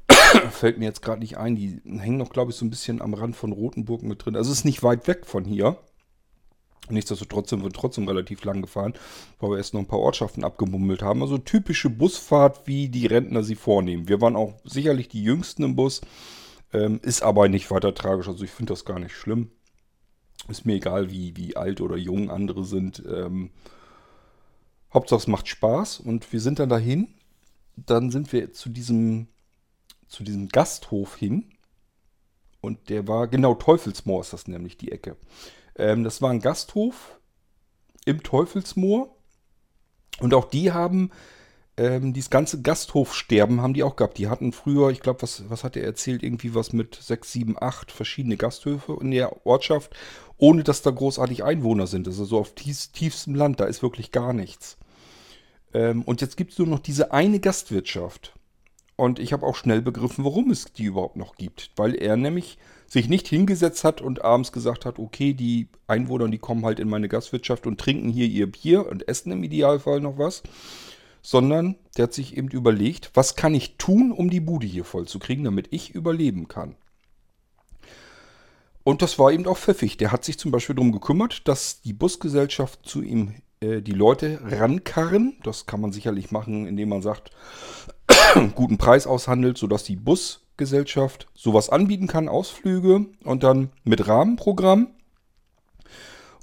fällt 0.50 0.78
mir 0.78 0.86
jetzt 0.86 1.02
gerade 1.02 1.20
nicht 1.20 1.38
ein. 1.38 1.56
Die 1.56 1.80
hängen 1.84 2.18
noch, 2.18 2.30
glaube 2.30 2.50
ich, 2.50 2.56
so 2.56 2.64
ein 2.64 2.70
bisschen 2.70 3.00
am 3.00 3.14
Rand 3.14 3.36
von 3.36 3.52
Rotenburg 3.52 4.02
mit 4.02 4.24
drin. 4.24 4.36
Also 4.36 4.50
es 4.50 4.58
ist 4.58 4.64
nicht 4.64 4.82
weit 4.82 5.06
weg 5.06 5.26
von 5.26 5.44
hier. 5.44 5.78
Nichtsdestotrotz 6.88 7.50
sind 7.50 7.62
wir 7.62 7.70
trotzdem 7.70 8.08
relativ 8.08 8.42
lang 8.44 8.60
gefahren, 8.60 8.94
weil 9.38 9.50
wir 9.50 9.56
erst 9.58 9.72
noch 9.72 9.80
ein 9.80 9.86
paar 9.86 10.00
Ortschaften 10.00 10.42
abgemummelt 10.42 11.02
haben. 11.02 11.22
Also 11.22 11.38
typische 11.38 11.88
Busfahrt, 11.88 12.66
wie 12.66 12.88
die 12.88 13.06
Rentner 13.06 13.44
sie 13.44 13.54
vornehmen. 13.54 14.08
Wir 14.08 14.20
waren 14.20 14.34
auch 14.34 14.54
sicherlich 14.64 15.08
die 15.08 15.22
Jüngsten 15.22 15.62
im 15.62 15.76
Bus, 15.76 16.00
ähm, 16.72 16.98
ist 17.02 17.22
aber 17.22 17.48
nicht 17.48 17.70
weiter 17.70 17.94
tragisch. 17.94 18.26
Also 18.26 18.44
ich 18.44 18.50
finde 18.50 18.72
das 18.72 18.84
gar 18.84 18.98
nicht 18.98 19.14
schlimm. 19.14 19.52
Ist 20.48 20.66
mir 20.66 20.74
egal, 20.74 21.12
wie, 21.12 21.36
wie 21.36 21.56
alt 21.56 21.80
oder 21.80 21.96
jung 21.96 22.30
andere 22.30 22.64
sind. 22.64 23.00
Ähm, 23.08 23.50
Hauptsache 24.92 25.20
es 25.20 25.26
macht 25.26 25.48
Spaß 25.48 26.00
und 26.00 26.32
wir 26.32 26.40
sind 26.40 26.58
dann 26.58 26.68
dahin. 26.68 27.14
Dann 27.76 28.10
sind 28.10 28.32
wir 28.32 28.52
zu 28.52 28.68
diesem, 28.68 29.28
zu 30.08 30.24
diesem 30.24 30.48
Gasthof 30.48 31.16
hin. 31.16 31.50
Und 32.60 32.90
der 32.90 33.08
war, 33.08 33.26
genau, 33.28 33.54
Teufelsmoor 33.54 34.20
ist 34.20 34.32
das 34.32 34.46
nämlich, 34.46 34.76
die 34.76 34.92
Ecke. 34.92 35.16
Ähm, 35.76 36.04
das 36.04 36.22
war 36.22 36.30
ein 36.30 36.40
Gasthof 36.40 37.18
im 38.04 38.22
Teufelsmoor. 38.22 39.16
Und 40.20 40.34
auch 40.34 40.44
die 40.44 40.72
haben 40.72 41.10
ähm, 41.76 42.12
dieses 42.12 42.30
ganze 42.30 42.60
Gasthofsterben 42.60 43.62
haben 43.62 43.74
die 43.74 43.82
auch 43.82 43.96
gehabt. 43.96 44.18
Die 44.18 44.28
hatten 44.28 44.52
früher, 44.52 44.90
ich 44.90 45.00
glaube, 45.00 45.22
was, 45.22 45.48
was 45.48 45.64
hat 45.64 45.76
er 45.76 45.84
erzählt, 45.84 46.22
irgendwie 46.22 46.54
was 46.54 46.72
mit 46.72 46.94
sechs, 46.96 47.32
sieben, 47.32 47.56
acht 47.58 47.90
verschiedene 47.90 48.36
Gasthöfe 48.36 48.98
in 49.00 49.10
der 49.10 49.46
Ortschaft, 49.46 49.94
ohne 50.36 50.64
dass 50.64 50.82
da 50.82 50.90
großartig 50.90 51.44
Einwohner 51.44 51.86
sind. 51.86 52.06
Ist 52.06 52.16
so 52.16 52.38
auf 52.38 52.54
tief, 52.54 52.88
tiefstem 52.88 53.34
Land, 53.34 53.60
da 53.60 53.64
ist 53.64 53.82
wirklich 53.82 54.12
gar 54.12 54.32
nichts. 54.32 54.76
Ähm, 55.74 56.02
und 56.02 56.20
jetzt 56.20 56.36
gibt 56.36 56.52
es 56.52 56.58
nur 56.58 56.68
noch 56.68 56.80
diese 56.80 57.12
eine 57.12 57.40
Gastwirtschaft. 57.40 58.34
Und 58.96 59.18
ich 59.18 59.32
habe 59.32 59.46
auch 59.46 59.56
schnell 59.56 59.82
begriffen, 59.82 60.24
warum 60.24 60.50
es 60.50 60.66
die 60.66 60.84
überhaupt 60.84 61.16
noch 61.16 61.36
gibt. 61.36 61.70
Weil 61.76 61.94
er 61.94 62.16
nämlich 62.16 62.58
sich 62.86 63.08
nicht 63.08 63.26
hingesetzt 63.26 63.84
hat 63.84 64.00
und 64.00 64.22
abends 64.22 64.52
gesagt 64.52 64.84
hat, 64.84 64.98
okay, 64.98 65.32
die 65.32 65.68
Einwohner, 65.86 66.28
die 66.28 66.38
kommen 66.38 66.64
halt 66.64 66.78
in 66.78 66.88
meine 66.88 67.08
Gastwirtschaft 67.08 67.66
und 67.66 67.80
trinken 67.80 68.10
hier 68.10 68.26
ihr 68.26 68.50
Bier 68.50 68.86
und 68.86 69.08
essen 69.08 69.32
im 69.32 69.42
Idealfall 69.42 70.00
noch 70.00 70.18
was. 70.18 70.42
Sondern 71.22 71.76
der 71.96 72.04
hat 72.04 72.12
sich 72.12 72.36
eben 72.36 72.48
überlegt, 72.48 73.10
was 73.14 73.34
kann 73.34 73.54
ich 73.54 73.76
tun, 73.76 74.12
um 74.12 74.28
die 74.28 74.40
Bude 74.40 74.66
hier 74.66 74.84
voll 74.84 75.06
zu 75.06 75.18
kriegen, 75.18 75.44
damit 75.44 75.68
ich 75.70 75.94
überleben 75.94 76.48
kann. 76.48 76.76
Und 78.84 79.00
das 79.00 79.18
war 79.18 79.32
eben 79.32 79.46
auch 79.46 79.58
pfiffig. 79.58 79.96
Der 79.96 80.12
hat 80.12 80.24
sich 80.24 80.38
zum 80.38 80.50
Beispiel 80.50 80.74
darum 80.74 80.92
gekümmert, 80.92 81.46
dass 81.48 81.80
die 81.80 81.92
Busgesellschaft 81.92 82.80
zu 82.84 83.02
ihm 83.02 83.34
äh, 83.62 83.80
die 83.80 83.92
Leute 83.92 84.40
rankarren. 84.44 85.38
Das 85.42 85.66
kann 85.66 85.80
man 85.80 85.92
sicherlich 85.92 86.30
machen, 86.30 86.66
indem 86.66 86.90
man 86.90 87.02
sagt, 87.02 87.30
guten 88.54 88.78
Preis 88.78 89.06
aushandelt, 89.06 89.58
sodass 89.58 89.84
die 89.84 89.96
Busgesellschaft 89.96 91.28
sowas 91.34 91.70
anbieten 91.70 92.06
kann, 92.06 92.28
Ausflüge 92.28 93.06
und 93.24 93.42
dann 93.42 93.70
mit 93.84 94.06
Rahmenprogramm. 94.06 94.88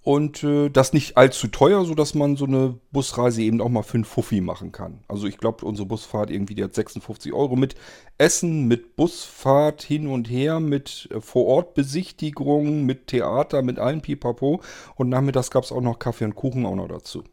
Und 0.04 0.44
äh, 0.44 0.70
das 0.70 0.94
nicht 0.94 1.18
allzu 1.18 1.48
teuer, 1.50 1.84
sodass 1.84 2.16
man 2.16 2.38
so 2.38 2.46
eine 2.46 2.80
Busreise 2.92 3.42
eben 3.42 3.62
auch 3.62 3.70
mal 3.70 3.84
für 3.84 3.96
einen 3.96 4.06
Fuffi 4.06 4.40
machen 4.40 4.72
kann. 4.72 5.04
Also 5.08 5.28
ich 5.28 5.38
glaube, 5.38 5.66
unsere 5.66 5.88
Busfahrt 5.88 6.32
irgendwie, 6.32 6.56
die 6.56 6.64
hat 6.64 6.74
56 6.74 7.34
Euro 7.34 7.58
mit 7.58 7.76
Essen, 8.18 8.68
mit 8.68 8.96
Busfahrt 8.96 9.84
hin 9.84 10.08
und 10.08 10.30
her, 10.30 10.62
mit 10.62 11.10
äh, 11.12 11.20
Vorortbesichtigung, 11.20 12.86
mit 12.86 13.08
Theater, 13.08 13.62
mit 13.62 13.78
allen 13.78 14.02
Pipapo. 14.02 14.62
Und 14.96 15.10
nachmittags 15.10 15.52
gab 15.52 15.66
es 15.66 15.72
auch 15.72 15.82
noch 15.82 16.00
Kaffee 16.00 16.26
und 16.26 16.36
Kuchen 16.36 16.66
auch 16.66 16.76
noch 16.76 16.88
dazu. 16.88 17.24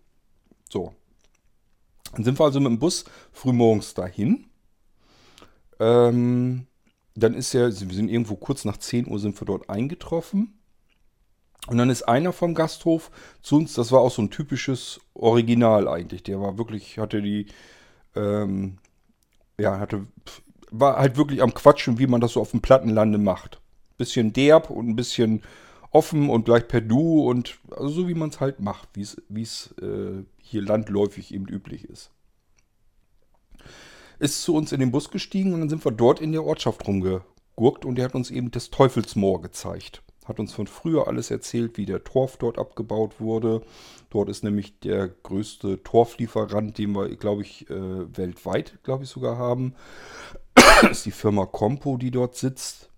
So. 0.68 0.92
Dann 2.12 2.24
sind 2.24 2.38
wir 2.38 2.44
also 2.46 2.60
mit 2.60 2.70
dem 2.70 2.78
Bus 2.78 3.04
frühmorgens 3.32 3.94
dahin. 3.94 4.46
Ähm, 5.78 6.66
dann 7.14 7.34
ist 7.34 7.52
ja, 7.52 7.66
wir 7.66 7.94
sind 7.94 8.08
irgendwo 8.08 8.36
kurz 8.36 8.64
nach 8.64 8.76
10 8.76 9.08
Uhr 9.08 9.18
sind 9.18 9.40
wir 9.40 9.46
dort 9.46 9.70
eingetroffen. 9.70 10.55
Und 11.66 11.78
dann 11.78 11.90
ist 11.90 12.02
einer 12.02 12.32
vom 12.32 12.54
Gasthof 12.54 13.10
zu 13.42 13.56
uns, 13.56 13.74
das 13.74 13.90
war 13.90 14.00
auch 14.00 14.12
so 14.12 14.22
ein 14.22 14.30
typisches 14.30 15.00
Original 15.14 15.88
eigentlich. 15.88 16.22
Der 16.22 16.40
war 16.40 16.58
wirklich, 16.58 16.98
hatte 16.98 17.20
die, 17.20 17.46
ähm, 18.14 18.78
ja, 19.58 19.78
hatte, 19.80 20.06
war 20.70 20.96
halt 20.96 21.16
wirklich 21.16 21.42
am 21.42 21.54
Quatschen, 21.54 21.98
wie 21.98 22.06
man 22.06 22.20
das 22.20 22.32
so 22.32 22.40
auf 22.40 22.52
dem 22.52 22.60
Plattenlande 22.60 23.18
macht. 23.18 23.60
Bisschen 23.98 24.32
derb 24.32 24.70
und 24.70 24.88
ein 24.88 24.96
bisschen 24.96 25.42
offen 25.90 26.28
und 26.30 26.44
gleich 26.44 26.68
per 26.68 26.82
Du 26.82 27.28
und 27.28 27.58
also 27.70 27.88
so 27.88 28.08
wie 28.08 28.14
man 28.14 28.28
es 28.28 28.38
halt 28.38 28.60
macht, 28.60 28.90
wie 28.94 29.42
es 29.42 29.74
äh, 29.80 30.24
hier 30.38 30.62
landläufig 30.62 31.34
eben 31.34 31.48
üblich 31.48 31.84
ist. 31.88 32.10
Ist 34.18 34.42
zu 34.42 34.54
uns 34.54 34.72
in 34.72 34.80
den 34.80 34.92
Bus 34.92 35.10
gestiegen 35.10 35.52
und 35.52 35.60
dann 35.60 35.68
sind 35.68 35.84
wir 35.84 35.92
dort 35.92 36.20
in 36.20 36.32
der 36.32 36.44
Ortschaft 36.44 36.86
rumgegurkt 36.86 37.84
und 37.84 37.96
der 37.96 38.04
hat 38.04 38.14
uns 38.14 38.30
eben 38.30 38.50
das 38.50 38.70
Teufelsmoor 38.70 39.42
gezeigt 39.42 40.02
hat 40.26 40.40
uns 40.40 40.52
von 40.52 40.66
früher 40.66 41.06
alles 41.06 41.30
erzählt, 41.30 41.76
wie 41.76 41.86
der 41.86 42.04
Torf 42.04 42.36
dort 42.36 42.58
abgebaut 42.58 43.20
wurde. 43.20 43.62
Dort 44.10 44.28
ist 44.28 44.44
nämlich 44.44 44.80
der 44.80 45.08
größte 45.08 45.82
Torflieferant, 45.82 46.78
den 46.78 46.92
wir, 46.92 47.16
glaube 47.16 47.42
ich, 47.42 47.68
äh, 47.70 48.16
weltweit, 48.16 48.78
glaube 48.82 49.04
ich, 49.04 49.10
sogar 49.10 49.38
haben. 49.38 49.74
Das 50.54 50.90
ist 50.90 51.06
die 51.06 51.10
Firma 51.10 51.46
Compo, 51.46 51.96
die 51.96 52.10
dort 52.10 52.34
sitzt. 52.36 52.90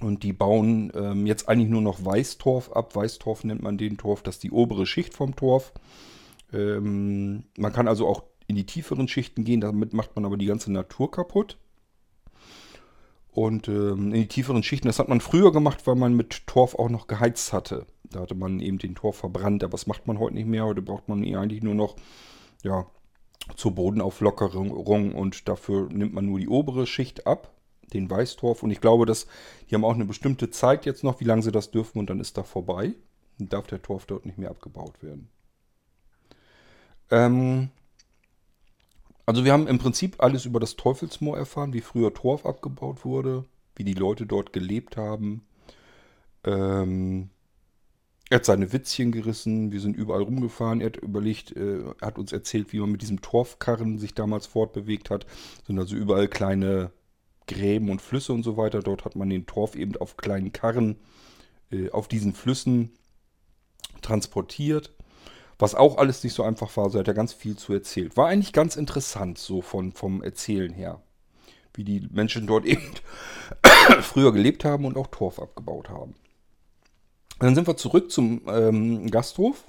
Und 0.00 0.24
die 0.24 0.32
bauen 0.32 0.92
ähm, 0.94 1.26
jetzt 1.26 1.48
eigentlich 1.48 1.70
nur 1.70 1.80
noch 1.80 2.04
Weißtorf 2.04 2.72
ab. 2.72 2.94
Weißtorf 2.94 3.44
nennt 3.44 3.62
man 3.62 3.78
den 3.78 3.96
Torf, 3.96 4.22
das 4.22 4.36
ist 4.36 4.42
die 4.42 4.50
obere 4.50 4.84
Schicht 4.84 5.14
vom 5.14 5.36
Torf. 5.36 5.72
Ähm, 6.52 7.44
man 7.56 7.72
kann 7.72 7.88
also 7.88 8.06
auch 8.06 8.24
in 8.46 8.56
die 8.56 8.66
tieferen 8.66 9.08
Schichten 9.08 9.44
gehen, 9.44 9.60
damit 9.60 9.92
macht 9.94 10.14
man 10.14 10.24
aber 10.24 10.36
die 10.36 10.46
ganze 10.46 10.70
Natur 10.70 11.10
kaputt. 11.10 11.56
Und 13.36 13.68
ähm, 13.68 14.14
in 14.14 14.22
die 14.22 14.28
tieferen 14.28 14.62
Schichten, 14.62 14.86
das 14.86 14.98
hat 14.98 15.10
man 15.10 15.20
früher 15.20 15.52
gemacht, 15.52 15.86
weil 15.86 15.94
man 15.94 16.16
mit 16.16 16.46
Torf 16.46 16.74
auch 16.74 16.88
noch 16.88 17.06
geheizt 17.06 17.52
hatte. 17.52 17.84
Da 18.04 18.20
hatte 18.20 18.34
man 18.34 18.60
eben 18.60 18.78
den 18.78 18.94
Torf 18.94 19.18
verbrannt, 19.18 19.62
aber 19.62 19.72
das 19.72 19.86
macht 19.86 20.06
man 20.06 20.18
heute 20.18 20.36
nicht 20.36 20.46
mehr. 20.46 20.64
Heute 20.64 20.80
braucht 20.80 21.06
man 21.06 21.22
ihn 21.22 21.36
eigentlich 21.36 21.62
nur 21.62 21.74
noch 21.74 21.96
ja, 22.62 22.86
zur 23.54 23.72
Bodenauflockerung 23.72 24.70
und 25.14 25.48
dafür 25.50 25.90
nimmt 25.92 26.14
man 26.14 26.24
nur 26.24 26.38
die 26.38 26.48
obere 26.48 26.86
Schicht 26.86 27.26
ab, 27.26 27.52
den 27.92 28.08
Weißtorf. 28.08 28.62
Und 28.62 28.70
ich 28.70 28.80
glaube, 28.80 29.04
dass 29.04 29.26
die 29.68 29.74
haben 29.74 29.84
auch 29.84 29.92
eine 29.92 30.06
bestimmte 30.06 30.48
Zeit 30.48 30.86
jetzt 30.86 31.04
noch, 31.04 31.20
wie 31.20 31.24
lange 31.24 31.42
sie 31.42 31.52
das 31.52 31.70
dürfen 31.70 31.98
und 31.98 32.08
dann 32.08 32.20
ist 32.20 32.38
da 32.38 32.42
vorbei. 32.42 32.94
Dann 33.36 33.50
darf 33.50 33.66
der 33.66 33.82
Torf 33.82 34.06
dort 34.06 34.24
nicht 34.24 34.38
mehr 34.38 34.48
abgebaut 34.48 35.02
werden. 35.02 35.28
Ähm, 37.10 37.68
also 39.26 39.44
wir 39.44 39.52
haben 39.52 39.66
im 39.66 39.78
Prinzip 39.78 40.16
alles 40.18 40.44
über 40.44 40.60
das 40.60 40.76
Teufelsmoor 40.76 41.36
erfahren, 41.36 41.72
wie 41.72 41.80
früher 41.80 42.14
Torf 42.14 42.46
abgebaut 42.46 43.04
wurde, 43.04 43.44
wie 43.74 43.84
die 43.84 43.94
Leute 43.94 44.24
dort 44.24 44.52
gelebt 44.52 44.96
haben. 44.96 45.44
Ähm, 46.44 47.30
er 48.28 48.36
hat 48.36 48.44
seine 48.44 48.72
Witzchen 48.72 49.12
gerissen, 49.12 49.70
wir 49.70 49.80
sind 49.80 49.96
überall 49.96 50.22
rumgefahren. 50.22 50.80
Er 50.80 50.86
hat 50.86 50.96
überlegt, 50.96 51.56
äh, 51.56 51.84
hat 52.00 52.18
uns 52.18 52.32
erzählt, 52.32 52.72
wie 52.72 52.80
man 52.80 52.90
mit 52.90 53.02
diesem 53.02 53.20
Torfkarren 53.20 53.98
sich 53.98 54.14
damals 54.14 54.46
fortbewegt 54.46 55.10
hat. 55.10 55.26
Es 55.60 55.66
sind 55.66 55.78
also 55.78 55.94
überall 55.94 56.26
kleine 56.26 56.90
Gräben 57.46 57.90
und 57.90 58.02
Flüsse 58.02 58.32
und 58.32 58.42
so 58.42 58.56
weiter. 58.56 58.80
Dort 58.80 59.04
hat 59.04 59.14
man 59.14 59.30
den 59.30 59.46
Torf 59.46 59.76
eben 59.76 59.96
auf 59.96 60.16
kleinen 60.16 60.52
Karren 60.52 60.96
äh, 61.70 61.90
auf 61.90 62.08
diesen 62.08 62.32
Flüssen 62.32 62.90
transportiert. 64.02 64.95
Was 65.58 65.74
auch 65.74 65.96
alles 65.96 66.22
nicht 66.22 66.34
so 66.34 66.42
einfach 66.42 66.76
war, 66.76 66.90
so 66.90 66.98
hat 66.98 67.08
er 67.08 67.14
ganz 67.14 67.32
viel 67.32 67.56
zu 67.56 67.72
erzählt. 67.72 68.16
War 68.16 68.28
eigentlich 68.28 68.52
ganz 68.52 68.76
interessant, 68.76 69.38
so 69.38 69.62
von, 69.62 69.92
vom 69.92 70.22
Erzählen 70.22 70.72
her. 70.72 71.00
Wie 71.72 71.84
die 71.84 72.06
Menschen 72.10 72.46
dort 72.46 72.64
eben 72.66 72.92
früher 74.02 74.32
gelebt 74.32 74.64
haben 74.64 74.84
und 74.84 74.96
auch 74.96 75.06
Torf 75.08 75.38
abgebaut 75.38 75.88
haben. 75.88 76.14
Dann 77.38 77.54
sind 77.54 77.66
wir 77.66 77.76
zurück 77.76 78.10
zum 78.10 78.42
ähm, 78.48 79.10
Gasthof 79.10 79.64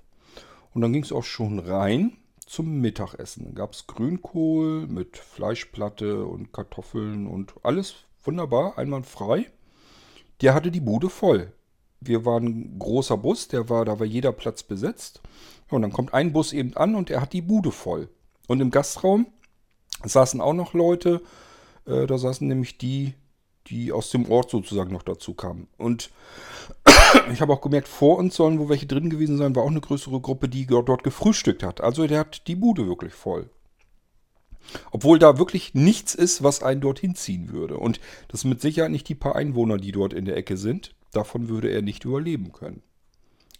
und 0.73 0.81
dann 0.81 0.93
ging 0.93 1.03
es 1.03 1.11
auch 1.11 1.23
schon 1.23 1.59
rein 1.59 2.17
zum 2.45 2.79
Mittagessen. 2.79 3.45
Dann 3.45 3.55
gab 3.55 3.73
es 3.73 3.87
Grünkohl 3.87 4.87
mit 4.87 5.17
Fleischplatte 5.17 6.25
und 6.25 6.53
Kartoffeln 6.53 7.27
und 7.27 7.53
alles 7.63 7.95
wunderbar, 8.23 8.77
einwandfrei. 8.77 9.49
Der 10.41 10.53
hatte 10.53 10.71
die 10.71 10.79
Bude 10.79 11.09
voll. 11.09 11.51
Wir 11.99 12.25
waren 12.25 12.45
ein 12.45 12.79
großer 12.79 13.17
Bus, 13.17 13.47
der 13.47 13.69
war, 13.69 13.83
da 13.85 13.99
war 13.99 14.05
jeder 14.05 14.31
Platz 14.31 14.63
besetzt. 14.63 15.21
Und 15.69 15.81
dann 15.81 15.91
kommt 15.91 16.13
ein 16.13 16.33
Bus 16.33 16.53
eben 16.53 16.75
an 16.75 16.95
und 16.95 17.09
er 17.09 17.21
hat 17.21 17.33
die 17.33 17.41
Bude 17.41 17.71
voll. 17.71 18.09
Und 18.47 18.61
im 18.61 18.71
Gastraum 18.71 19.27
saßen 20.03 20.41
auch 20.41 20.53
noch 20.53 20.73
Leute. 20.73 21.21
Äh, 21.85 22.07
da 22.07 22.17
saßen 22.17 22.47
nämlich 22.47 22.77
die, 22.77 23.13
die 23.67 23.91
aus 23.91 24.09
dem 24.11 24.29
Ort 24.29 24.49
sozusagen 24.49 24.93
noch 24.93 25.03
dazu 25.03 25.33
kamen. 25.33 25.67
Und 25.77 26.09
ich 27.31 27.41
habe 27.41 27.53
auch 27.53 27.61
gemerkt, 27.61 27.87
vor 27.87 28.17
uns 28.17 28.35
sollen 28.35 28.59
wo 28.59 28.69
welche 28.69 28.85
drin 28.85 29.09
gewesen 29.09 29.37
sein, 29.37 29.55
war 29.55 29.63
auch 29.63 29.69
eine 29.69 29.81
größere 29.81 30.21
Gruppe, 30.21 30.47
die 30.47 30.65
dort 30.65 31.03
gefrühstückt 31.03 31.63
hat. 31.63 31.81
Also 31.81 32.07
der 32.07 32.19
hat 32.19 32.47
die 32.47 32.55
Bude 32.55 32.87
wirklich 32.87 33.13
voll. 33.13 33.49
Obwohl 34.91 35.17
da 35.17 35.37
wirklich 35.37 35.73
nichts 35.73 36.13
ist, 36.13 36.43
was 36.43 36.61
einen 36.61 36.81
dorthin 36.81 37.15
ziehen 37.15 37.51
würde. 37.51 37.77
Und 37.77 37.99
das 38.27 38.41
sind 38.41 38.49
mit 38.49 38.61
Sicherheit 38.61 38.91
nicht 38.91 39.07
die 39.07 39.15
paar 39.15 39.35
Einwohner, 39.35 39.77
die 39.77 39.91
dort 39.91 40.13
in 40.13 40.25
der 40.25 40.35
Ecke 40.35 40.57
sind. 40.57 40.93
Davon 41.11 41.47
würde 41.47 41.69
er 41.69 41.81
nicht 41.81 42.03
überleben 42.03 42.51
können. 42.51 42.83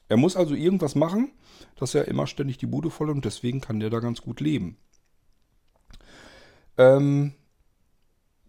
Er 0.10 0.18
muss 0.18 0.36
also 0.36 0.56
irgendwas 0.56 0.96
machen, 0.96 1.32
dass 1.76 1.96
er 1.96 2.08
immer 2.08 2.28
ständig 2.28 2.58
die 2.58 2.68
Bude 2.68 2.90
voll 2.90 3.10
und 3.10 3.26
deswegen 3.26 3.62
kann 3.62 3.80
der 3.80 3.90
da 3.90 4.00
ganz 4.00 4.22
gut 4.22 4.40
leben. 4.40 4.78
Ähm, 6.78 7.34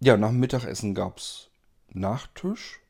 ja, 0.00 0.16
nach 0.16 0.28
dem 0.28 0.40
Mittagessen 0.40 0.94
gab 0.94 1.18
es 1.18 1.50
Nachtisch, 1.90 2.80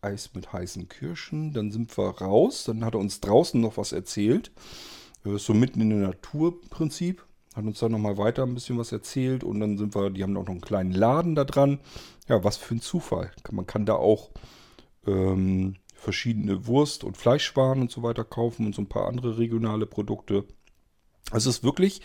Eis 0.00 0.34
mit 0.34 0.52
heißen 0.52 0.88
Kirschen. 0.88 1.52
Dann 1.52 1.72
sind 1.72 1.96
wir 1.96 2.10
raus. 2.20 2.64
Dann 2.64 2.84
hat 2.84 2.94
er 2.94 3.00
uns 3.00 3.20
draußen 3.20 3.60
noch 3.60 3.76
was 3.76 3.92
erzählt. 3.92 4.52
So 5.24 5.54
mitten 5.54 5.80
in 5.80 5.90
der 5.90 5.98
Natur 6.00 6.58
im 6.62 6.68
Prinzip. 6.68 7.24
Hat 7.54 7.64
uns 7.64 7.78
dann 7.78 7.92
nochmal 7.92 8.18
weiter 8.18 8.42
ein 8.42 8.54
bisschen 8.54 8.78
was 8.78 8.92
erzählt. 8.92 9.42
Und 9.42 9.60
dann 9.60 9.78
sind 9.78 9.94
wir, 9.94 10.10
die 10.10 10.22
haben 10.22 10.36
auch 10.36 10.42
noch 10.42 10.50
einen 10.50 10.60
kleinen 10.60 10.92
Laden 10.92 11.34
da 11.34 11.44
dran. 11.44 11.80
Ja, 12.28 12.44
was 12.44 12.56
für 12.56 12.74
ein 12.74 12.80
Zufall. 12.80 13.32
Man 13.50 13.66
kann 13.66 13.86
da 13.86 13.94
auch 13.94 14.30
ähm, 15.06 15.76
verschiedene 16.04 16.66
Wurst- 16.66 17.02
und 17.02 17.16
Fleischwaren 17.16 17.80
und 17.80 17.90
so 17.90 18.02
weiter 18.02 18.24
kaufen 18.24 18.66
und 18.66 18.74
so 18.74 18.82
ein 18.82 18.88
paar 18.88 19.08
andere 19.08 19.38
regionale 19.38 19.86
Produkte. 19.86 20.44
Also 21.30 21.50
es 21.50 21.56
ist 21.56 21.64
wirklich, 21.64 22.02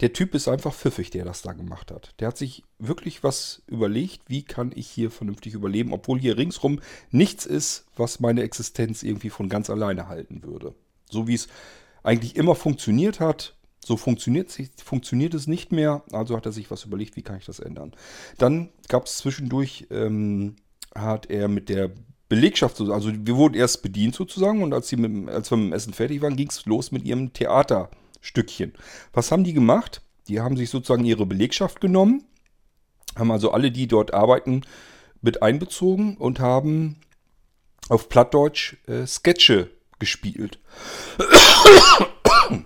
der 0.00 0.12
Typ 0.12 0.34
ist 0.34 0.48
einfach 0.48 0.72
pfiffig, 0.72 1.10
der 1.10 1.24
das 1.24 1.42
da 1.42 1.52
gemacht 1.52 1.90
hat. 1.90 2.14
Der 2.20 2.28
hat 2.28 2.38
sich 2.38 2.64
wirklich 2.78 3.22
was 3.22 3.62
überlegt, 3.66 4.22
wie 4.28 4.42
kann 4.42 4.72
ich 4.74 4.88
hier 4.88 5.10
vernünftig 5.10 5.54
überleben, 5.54 5.92
obwohl 5.92 6.18
hier 6.18 6.38
ringsrum 6.38 6.80
nichts 7.10 7.44
ist, 7.44 7.86
was 7.96 8.20
meine 8.20 8.42
Existenz 8.42 9.02
irgendwie 9.02 9.30
von 9.30 9.48
ganz 9.48 9.68
alleine 9.68 10.08
halten 10.08 10.42
würde. 10.42 10.74
So 11.10 11.28
wie 11.28 11.34
es 11.34 11.48
eigentlich 12.02 12.36
immer 12.36 12.54
funktioniert 12.54 13.20
hat, 13.20 13.54
so 13.84 13.96
funktioniert, 13.96 14.56
funktioniert 14.82 15.34
es 15.34 15.46
nicht 15.46 15.72
mehr. 15.72 16.02
Also 16.12 16.36
hat 16.36 16.46
er 16.46 16.52
sich 16.52 16.70
was 16.70 16.84
überlegt, 16.84 17.16
wie 17.16 17.22
kann 17.22 17.38
ich 17.38 17.44
das 17.44 17.58
ändern. 17.58 17.92
Dann 18.38 18.70
gab 18.88 19.06
es 19.06 19.18
zwischendurch, 19.18 19.88
ähm, 19.90 20.56
hat 20.94 21.30
er 21.30 21.48
mit 21.48 21.68
der 21.68 21.90
Belegschaft, 22.32 22.80
also 22.80 23.12
wir 23.12 23.36
wurden 23.36 23.56
erst 23.56 23.82
bedient 23.82 24.14
sozusagen 24.14 24.62
und 24.62 24.72
als, 24.72 24.88
sie 24.88 24.96
mit, 24.96 25.28
als 25.28 25.50
wir 25.50 25.58
mit 25.58 25.66
dem 25.66 25.72
Essen 25.74 25.92
fertig 25.92 26.22
waren, 26.22 26.34
ging 26.34 26.48
es 26.48 26.64
los 26.64 26.90
mit 26.90 27.04
ihrem 27.04 27.34
Theaterstückchen. 27.34 28.72
Was 29.12 29.30
haben 29.30 29.44
die 29.44 29.52
gemacht? 29.52 30.00
Die 30.28 30.40
haben 30.40 30.56
sich 30.56 30.70
sozusagen 30.70 31.04
ihre 31.04 31.26
Belegschaft 31.26 31.82
genommen, 31.82 32.24
Haben 33.16 33.30
also 33.30 33.50
alle, 33.50 33.70
die 33.70 33.86
dort 33.86 34.14
arbeiten, 34.14 34.62
mit 35.20 35.42
einbezogen 35.42 36.16
und 36.16 36.40
haben 36.40 37.02
auf 37.90 38.08
Plattdeutsch 38.08 38.78
äh, 38.86 39.06
Sketche 39.06 39.68
gespielt. 39.98 40.58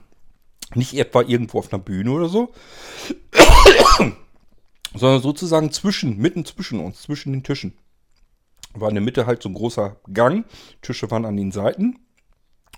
Nicht 0.76 0.94
etwa 0.94 1.23
irgendwo 1.23 1.58
auf 1.58 1.73
einer 1.73 1.82
Bühne 1.82 2.12
oder 2.12 2.28
so, 2.28 2.52
sondern 4.94 5.23
sozusagen 5.23 5.73
zwischen, 5.73 6.18
mitten 6.18 6.44
zwischen 6.44 6.78
uns, 6.78 7.02
zwischen 7.02 7.32
den 7.32 7.42
Tischen. 7.42 7.76
War 8.80 8.88
in 8.88 8.95
der 8.95 9.04
Mitte 9.04 9.26
halt 9.26 9.42
so 9.42 9.49
ein 9.49 9.54
großer 9.54 9.97
Gang, 10.12 10.45
Tische 10.83 11.11
waren 11.11 11.25
an 11.25 11.37
den 11.37 11.52
Seiten. 11.52 11.99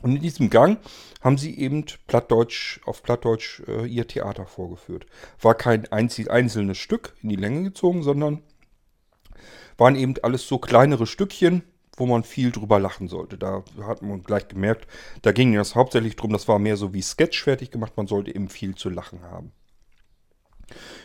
Und 0.00 0.14
in 0.14 0.22
diesem 0.22 0.48
Gang 0.48 0.78
haben 1.20 1.38
sie 1.38 1.58
eben 1.58 1.84
Plattdeutsch, 2.06 2.80
auf 2.84 3.02
Plattdeutsch 3.02 3.62
äh, 3.66 3.84
ihr 3.86 4.06
Theater 4.06 4.46
vorgeführt. 4.46 5.06
War 5.40 5.54
kein 5.54 5.90
einzig, 5.90 6.30
einzelnes 6.30 6.78
Stück 6.78 7.14
in 7.22 7.30
die 7.30 7.36
Länge 7.36 7.64
gezogen, 7.64 8.04
sondern 8.04 8.42
waren 9.76 9.96
eben 9.96 10.14
alles 10.22 10.46
so 10.46 10.58
kleinere 10.58 11.06
Stückchen, 11.06 11.62
wo 11.96 12.06
man 12.06 12.22
viel 12.22 12.52
drüber 12.52 12.78
lachen 12.78 13.08
sollte. 13.08 13.38
Da 13.38 13.64
hat 13.82 14.02
man 14.02 14.22
gleich 14.22 14.48
gemerkt, 14.48 14.86
da 15.22 15.32
ging 15.32 15.56
es 15.56 15.74
hauptsächlich 15.74 16.16
drum, 16.16 16.32
das 16.32 16.46
war 16.46 16.58
mehr 16.58 16.76
so 16.76 16.94
wie 16.94 17.02
Sketch 17.02 17.42
fertig 17.42 17.70
gemacht, 17.70 17.96
man 17.96 18.06
sollte 18.06 18.34
eben 18.34 18.48
viel 18.48 18.74
zu 18.74 18.90
lachen 18.90 19.22
haben. 19.22 19.52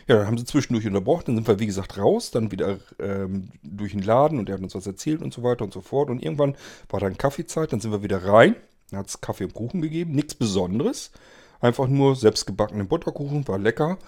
Ja, 0.06 0.16
dann 0.16 0.26
haben 0.26 0.38
sie 0.38 0.44
zwischendurch 0.44 0.86
unterbrochen, 0.86 1.24
dann 1.26 1.36
sind 1.36 1.48
wir 1.48 1.58
wie 1.58 1.66
gesagt 1.66 1.98
raus, 1.98 2.30
dann 2.30 2.50
wieder 2.50 2.78
ähm, 2.98 3.48
durch 3.62 3.92
den 3.92 4.02
Laden 4.02 4.38
und 4.38 4.48
er 4.48 4.56
hat 4.56 4.62
uns 4.62 4.74
was 4.74 4.86
erzählt 4.86 5.22
und 5.22 5.32
so 5.32 5.42
weiter 5.42 5.64
und 5.64 5.72
so 5.72 5.80
fort. 5.80 6.10
Und 6.10 6.22
irgendwann 6.22 6.56
war 6.88 7.00
dann 7.00 7.16
Kaffeezeit, 7.16 7.72
dann 7.72 7.80
sind 7.80 7.92
wir 7.92 8.02
wieder 8.02 8.24
rein, 8.24 8.56
dann 8.90 9.00
hat 9.00 9.08
es 9.08 9.20
Kaffee 9.20 9.44
und 9.44 9.54
Kuchen 9.54 9.80
gegeben, 9.82 10.12
nichts 10.12 10.34
Besonderes, 10.34 11.10
einfach 11.60 11.88
nur 11.88 12.16
selbstgebackenen 12.16 12.88
Butterkuchen, 12.88 13.48
war 13.48 13.58
lecker 13.58 13.98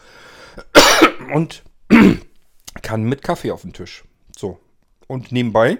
und 1.34 1.62
kann 2.82 3.04
mit 3.04 3.22
Kaffee 3.22 3.50
auf 3.50 3.62
den 3.62 3.72
Tisch. 3.72 4.04
So, 4.36 4.58
und 5.06 5.32
nebenbei 5.32 5.78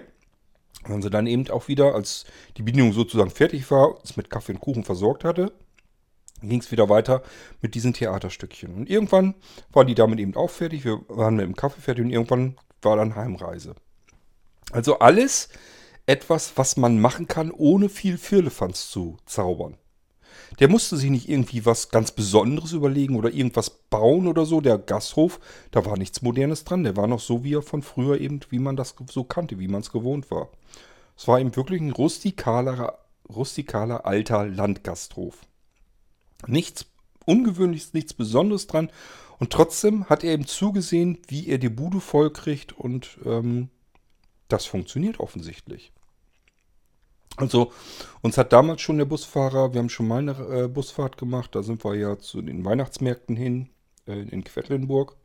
haben 0.85 1.01
sie 1.01 1.09
dann 1.09 1.27
eben 1.27 1.49
auch 1.49 1.67
wieder, 1.67 1.95
als 1.95 2.25
die 2.57 2.63
Bedienung 2.63 2.93
sozusagen 2.93 3.29
fertig 3.29 3.69
war, 3.71 3.99
uns 3.99 4.17
mit 4.17 4.29
Kaffee 4.29 4.53
und 4.53 4.61
Kuchen 4.61 4.83
versorgt 4.83 5.23
hatte, 5.23 5.51
ging 6.41 6.59
es 6.59 6.71
wieder 6.71 6.89
weiter 6.89 7.23
mit 7.61 7.75
diesen 7.75 7.93
Theaterstückchen. 7.93 8.73
Und 8.73 8.89
irgendwann 8.89 9.35
waren 9.71 9.87
die 9.87 9.95
damit 9.95 10.19
eben 10.19 10.35
auch 10.35 10.49
fertig. 10.49 10.85
Wir 10.85 11.01
waren 11.07 11.35
mit 11.35 11.45
dem 11.45 11.55
Kaffee 11.55 11.81
fertig 11.81 12.05
und 12.05 12.11
irgendwann 12.11 12.57
war 12.81 12.95
dann 12.95 13.15
Heimreise. 13.15 13.75
Also 14.71 14.99
alles 14.99 15.49
etwas, 16.05 16.53
was 16.55 16.77
man 16.77 16.99
machen 16.99 17.27
kann, 17.27 17.51
ohne 17.51 17.89
viel 17.89 18.17
Firlefanz 18.17 18.89
zu 18.89 19.17
zaubern. 19.25 19.77
Der 20.59 20.69
musste 20.69 20.97
sich 20.97 21.09
nicht 21.09 21.29
irgendwie 21.29 21.65
was 21.65 21.89
ganz 21.89 22.11
Besonderes 22.11 22.71
überlegen 22.71 23.15
oder 23.15 23.29
irgendwas 23.29 23.69
bauen 23.69 24.27
oder 24.27 24.45
so. 24.45 24.61
Der 24.61 24.77
Gasthof, 24.77 25.39
da 25.71 25.85
war 25.85 25.97
nichts 25.97 26.21
Modernes 26.21 26.63
dran. 26.63 26.83
Der 26.83 26.95
war 26.95 27.07
noch 27.07 27.19
so, 27.19 27.43
wie 27.43 27.55
er 27.55 27.61
von 27.61 27.81
früher 27.81 28.19
eben, 28.19 28.39
wie 28.49 28.59
man 28.59 28.75
das 28.75 28.95
so 29.09 29.23
kannte, 29.23 29.59
wie 29.59 29.67
man 29.67 29.81
es 29.81 29.91
gewohnt 29.91 30.31
war. 30.31 30.49
Es 31.17 31.27
war 31.27 31.39
eben 31.39 31.55
wirklich 31.55 31.81
ein 31.81 31.91
rustikaler, 31.91 32.99
rustikaler 33.29 34.05
alter 34.05 34.45
Landgasthof. 34.45 35.39
Nichts 36.45 36.85
Ungewöhnliches, 37.25 37.93
nichts 37.93 38.13
Besonderes 38.13 38.67
dran. 38.67 38.89
Und 39.39 39.51
trotzdem 39.51 40.05
hat 40.05 40.23
er 40.23 40.33
eben 40.33 40.47
zugesehen, 40.47 41.19
wie 41.27 41.47
er 41.47 41.57
die 41.57 41.69
Bude 41.69 41.99
voll 41.99 42.31
kriegt 42.31 42.73
und 42.73 43.17
ähm, 43.25 43.69
das 44.47 44.65
funktioniert 44.65 45.19
offensichtlich. 45.19 45.91
Also 47.35 47.71
uns 48.21 48.37
hat 48.37 48.51
damals 48.51 48.81
schon 48.81 48.97
der 48.97 49.05
Busfahrer, 49.05 49.73
wir 49.73 49.79
haben 49.79 49.89
schon 49.89 50.07
mal 50.07 50.19
eine 50.19 50.63
äh, 50.63 50.67
Busfahrt 50.67 51.17
gemacht, 51.17 51.53
da 51.53 51.61
sind 51.61 51.83
wir 51.85 51.95
ja 51.95 52.17
zu 52.17 52.41
den 52.41 52.65
Weihnachtsmärkten 52.65 53.35
hin 53.35 53.69
äh, 54.07 54.21
in 54.21 54.43
Quedlinburg. 54.43 55.15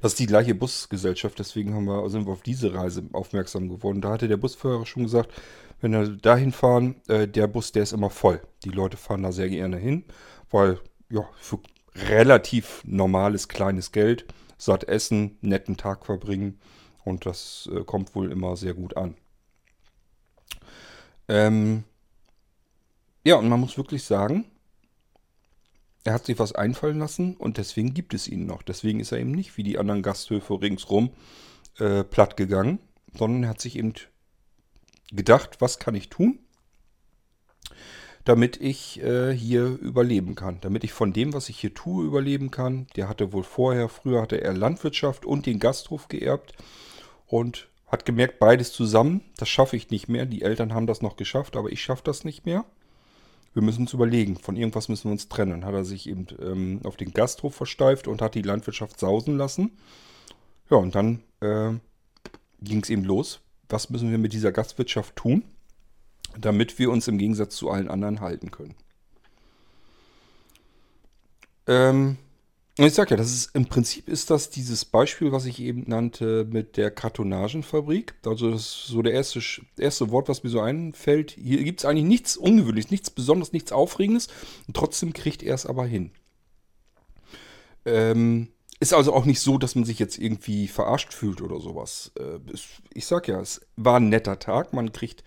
Das 0.00 0.12
ist 0.12 0.18
die 0.18 0.26
gleiche 0.26 0.54
Busgesellschaft, 0.54 1.38
deswegen 1.38 1.74
haben 1.74 1.86
wir, 1.86 2.08
sind 2.10 2.26
wir 2.26 2.32
auf 2.32 2.42
diese 2.42 2.74
Reise 2.74 3.04
aufmerksam 3.12 3.68
geworden. 3.68 4.00
Da 4.00 4.10
hatte 4.10 4.28
der 4.28 4.36
Busfahrer 4.36 4.86
schon 4.86 5.04
gesagt, 5.04 5.32
wenn 5.80 5.92
wir 5.92 6.08
dahin 6.08 6.52
fahren, 6.52 6.96
äh, 7.08 7.28
der 7.28 7.46
Bus, 7.46 7.72
der 7.72 7.82
ist 7.82 7.92
immer 7.92 8.10
voll. 8.10 8.40
Die 8.64 8.70
Leute 8.70 8.96
fahren 8.96 9.22
da 9.22 9.32
sehr 9.32 9.48
gerne 9.48 9.76
hin, 9.76 10.04
weil 10.50 10.80
ja, 11.10 11.28
für 11.36 11.60
relativ 11.94 12.82
normales 12.84 13.48
kleines 13.48 13.92
Geld 13.92 14.26
satt 14.58 14.84
essen, 14.84 15.38
netten 15.40 15.76
Tag 15.76 16.06
verbringen 16.06 16.58
und 17.04 17.26
das 17.26 17.68
äh, 17.72 17.84
kommt 17.84 18.14
wohl 18.14 18.32
immer 18.32 18.56
sehr 18.56 18.74
gut 18.74 18.96
an. 18.96 19.14
Ähm, 21.28 21.84
ja, 23.24 23.36
und 23.36 23.48
man 23.48 23.60
muss 23.60 23.76
wirklich 23.76 24.04
sagen, 24.04 24.44
er 26.06 26.14
hat 26.14 26.26
sich 26.26 26.38
was 26.38 26.54
einfallen 26.54 26.98
lassen 26.98 27.36
und 27.36 27.58
deswegen 27.58 27.94
gibt 27.94 28.14
es 28.14 28.28
ihn 28.28 28.46
noch. 28.46 28.62
Deswegen 28.62 29.00
ist 29.00 29.12
er 29.12 29.18
eben 29.18 29.32
nicht 29.32 29.56
wie 29.56 29.62
die 29.62 29.78
anderen 29.78 30.02
Gasthöfe 30.02 30.60
ringsrum 30.60 31.10
äh, 31.78 32.04
platt 32.04 32.36
gegangen, 32.36 32.78
sondern 33.16 33.44
er 33.44 33.48
hat 33.50 33.60
sich 33.60 33.76
eben 33.76 33.92
gedacht, 35.10 35.60
was 35.60 35.78
kann 35.78 35.94
ich 35.94 36.08
tun, 36.08 36.38
damit 38.24 38.60
ich 38.60 39.02
äh, 39.02 39.32
hier 39.32 39.66
überleben 39.66 40.34
kann. 40.34 40.58
Damit 40.60 40.84
ich 40.84 40.92
von 40.92 41.12
dem, 41.12 41.32
was 41.32 41.48
ich 41.48 41.58
hier 41.58 41.74
tue, 41.74 42.04
überleben 42.04 42.50
kann. 42.50 42.86
Der 42.96 43.08
hatte 43.08 43.32
wohl 43.32 43.44
vorher, 43.44 43.88
früher 43.88 44.22
hatte 44.22 44.40
er 44.40 44.52
Landwirtschaft 44.52 45.24
und 45.24 45.46
den 45.46 45.58
Gasthof 45.58 46.08
geerbt 46.08 46.52
und 47.26 47.68
hat 47.86 48.04
gemerkt, 48.04 48.38
beides 48.38 48.72
zusammen, 48.72 49.22
das 49.36 49.48
schaffe 49.48 49.76
ich 49.76 49.90
nicht 49.90 50.08
mehr. 50.08 50.26
Die 50.26 50.42
Eltern 50.42 50.74
haben 50.74 50.88
das 50.88 51.02
noch 51.02 51.16
geschafft, 51.16 51.56
aber 51.56 51.70
ich 51.70 51.82
schaffe 51.82 52.02
das 52.04 52.24
nicht 52.24 52.44
mehr 52.44 52.64
wir 53.56 53.62
müssen 53.62 53.80
uns 53.80 53.94
überlegen, 53.94 54.36
von 54.36 54.54
irgendwas 54.54 54.90
müssen 54.90 55.04
wir 55.04 55.12
uns 55.12 55.30
trennen. 55.30 55.64
Hat 55.64 55.72
er 55.72 55.86
sich 55.86 56.06
eben 56.10 56.26
ähm, 56.42 56.80
auf 56.84 56.98
den 56.98 57.14
Gasthof 57.14 57.54
versteift 57.54 58.06
und 58.06 58.20
hat 58.20 58.34
die 58.34 58.42
Landwirtschaft 58.42 59.00
sausen 59.00 59.38
lassen. 59.38 59.78
Ja, 60.68 60.76
und 60.76 60.94
dann 60.94 61.22
äh, 61.40 61.72
ging 62.60 62.82
es 62.82 62.90
eben 62.90 63.02
los. 63.04 63.40
Was 63.70 63.88
müssen 63.88 64.10
wir 64.10 64.18
mit 64.18 64.34
dieser 64.34 64.52
Gastwirtschaft 64.52 65.16
tun, 65.16 65.42
damit 66.38 66.78
wir 66.78 66.90
uns 66.90 67.08
im 67.08 67.16
Gegensatz 67.16 67.56
zu 67.56 67.70
allen 67.70 67.88
anderen 67.88 68.20
halten 68.20 68.50
können? 68.50 68.74
Ähm, 71.66 72.18
ich 72.84 72.92
sage 72.92 73.10
ja, 73.10 73.16
das 73.16 73.32
ist 73.32 73.54
im 73.54 73.66
Prinzip 73.66 74.08
ist 74.08 74.28
das 74.28 74.50
dieses 74.50 74.84
Beispiel, 74.84 75.32
was 75.32 75.46
ich 75.46 75.60
eben 75.60 75.84
nannte 75.86 76.44
mit 76.44 76.76
der 76.76 76.90
Kartonagenfabrik. 76.90 78.14
Also 78.26 78.50
das 78.50 78.60
ist 78.60 78.86
so 78.88 79.00
der 79.00 79.14
erste, 79.14 79.40
erste 79.78 80.10
Wort, 80.10 80.28
was 80.28 80.44
mir 80.44 80.50
so 80.50 80.60
einfällt. 80.60 81.30
Hier 81.30 81.64
gibt 81.64 81.80
es 81.80 81.86
eigentlich 81.86 82.04
nichts 82.04 82.36
Ungewöhnliches, 82.36 82.90
nichts 82.90 83.10
Besonderes, 83.10 83.54
nichts 83.54 83.72
Aufregendes. 83.72 84.28
Und 84.66 84.76
trotzdem 84.76 85.14
kriegt 85.14 85.42
er 85.42 85.54
es 85.54 85.64
aber 85.64 85.86
hin. 85.86 86.10
Ähm, 87.86 88.48
ist 88.78 88.92
also 88.92 89.14
auch 89.14 89.24
nicht 89.24 89.40
so, 89.40 89.56
dass 89.56 89.74
man 89.74 89.84
sich 89.84 89.98
jetzt 89.98 90.18
irgendwie 90.18 90.68
verarscht 90.68 91.14
fühlt 91.14 91.40
oder 91.40 91.60
sowas. 91.60 92.12
Äh, 92.18 92.40
ich 92.92 93.06
sag 93.06 93.26
ja, 93.26 93.40
es 93.40 93.62
war 93.76 94.00
ein 94.00 94.10
netter 94.10 94.38
Tag. 94.38 94.74
Man 94.74 94.92
kriegt 94.92 95.24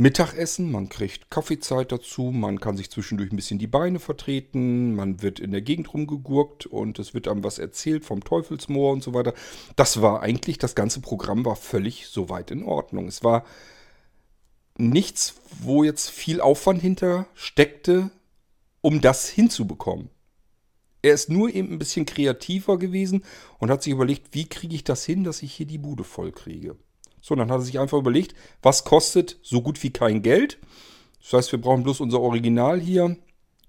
Mittagessen, 0.00 0.72
man 0.72 0.88
kriegt 0.88 1.30
Kaffeezeit 1.30 1.92
dazu, 1.92 2.30
man 2.30 2.58
kann 2.58 2.74
sich 2.74 2.90
zwischendurch 2.90 3.30
ein 3.30 3.36
bisschen 3.36 3.58
die 3.58 3.66
Beine 3.66 3.98
vertreten, 3.98 4.94
man 4.94 5.20
wird 5.20 5.40
in 5.40 5.50
der 5.50 5.60
Gegend 5.60 5.92
rumgegurkt 5.92 6.64
und 6.64 6.98
es 6.98 7.12
wird 7.12 7.28
einem 7.28 7.44
was 7.44 7.58
erzählt 7.58 8.06
vom 8.06 8.24
Teufelsmoor 8.24 8.94
und 8.94 9.02
so 9.02 9.12
weiter. 9.12 9.34
Das 9.76 10.00
war 10.00 10.22
eigentlich, 10.22 10.56
das 10.56 10.74
ganze 10.74 11.02
Programm 11.02 11.44
war 11.44 11.54
völlig 11.54 12.06
soweit 12.06 12.50
in 12.50 12.62
Ordnung. 12.62 13.08
Es 13.08 13.22
war 13.22 13.44
nichts, 14.78 15.34
wo 15.60 15.84
jetzt 15.84 16.08
viel 16.08 16.40
Aufwand 16.40 16.80
hinter 16.80 17.26
steckte, 17.34 18.10
um 18.80 19.02
das 19.02 19.28
hinzubekommen. 19.28 20.08
Er 21.02 21.12
ist 21.12 21.28
nur 21.28 21.54
eben 21.54 21.72
ein 21.72 21.78
bisschen 21.78 22.06
kreativer 22.06 22.78
gewesen 22.78 23.22
und 23.58 23.70
hat 23.70 23.82
sich 23.82 23.92
überlegt, 23.92 24.28
wie 24.32 24.48
kriege 24.48 24.74
ich 24.74 24.84
das 24.84 25.04
hin, 25.04 25.24
dass 25.24 25.42
ich 25.42 25.52
hier 25.52 25.66
die 25.66 25.76
Bude 25.76 26.04
voll 26.04 26.32
kriege. 26.32 26.78
So, 27.20 27.34
dann 27.34 27.50
hat 27.50 27.58
er 27.58 27.62
sich 27.62 27.78
einfach 27.78 27.98
überlegt, 27.98 28.34
was 28.62 28.84
kostet 28.84 29.38
so 29.42 29.62
gut 29.62 29.82
wie 29.82 29.90
kein 29.90 30.22
Geld. 30.22 30.58
Das 31.22 31.32
heißt, 31.34 31.52
wir 31.52 31.60
brauchen 31.60 31.82
bloß 31.82 32.00
unser 32.00 32.20
Original 32.20 32.80
hier. 32.80 33.16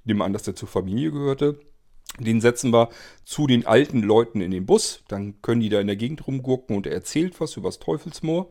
Nehmen 0.04 0.22
an, 0.22 0.34
dass 0.34 0.44
der 0.44 0.56
zur 0.56 0.68
Familie 0.68 1.12
gehörte. 1.12 1.60
Den 2.20 2.42
setzen 2.42 2.74
wir 2.74 2.90
zu 3.24 3.48
den 3.48 3.66
alten 3.66 4.02
Leuten 4.02 4.42
in 4.42 4.52
den 4.52 4.66
Bus. 4.66 5.04
Dann 5.08 5.42
können 5.42 5.62
die 5.62 5.70
da 5.70 5.80
in 5.80 5.88
der 5.88 5.96
Gegend 5.96 6.26
rumgurken 6.28 6.76
und 6.76 6.88
er 6.88 6.94
erzählt 6.94 7.40
was 7.40 7.56
über 7.56 7.70
das 7.70 7.80
Teufelsmoor. 7.80 8.50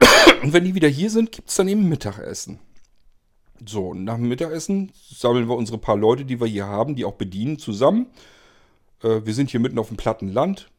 Und 0.42 0.52
wenn 0.52 0.64
die 0.64 0.74
wieder 0.74 0.88
hier 0.88 1.10
sind, 1.10 1.32
gibt 1.32 1.50
es 1.50 1.56
dann 1.56 1.68
eben 1.68 1.88
Mittagessen. 1.88 2.58
So, 3.66 3.92
nach 3.92 4.16
dem 4.16 4.28
Mittagessen 4.28 4.92
sammeln 4.94 5.48
wir 5.48 5.56
unsere 5.56 5.78
paar 5.78 5.96
Leute, 5.96 6.24
die 6.24 6.40
wir 6.40 6.46
hier 6.46 6.66
haben, 6.66 6.96
die 6.96 7.04
auch 7.04 7.14
bedienen, 7.14 7.58
zusammen. 7.58 8.06
Äh, 9.02 9.20
wir 9.24 9.34
sind 9.34 9.50
hier 9.50 9.60
mitten 9.60 9.78
auf 9.78 9.88
dem 9.88 9.98
platten 9.98 10.32
Land. 10.32 10.70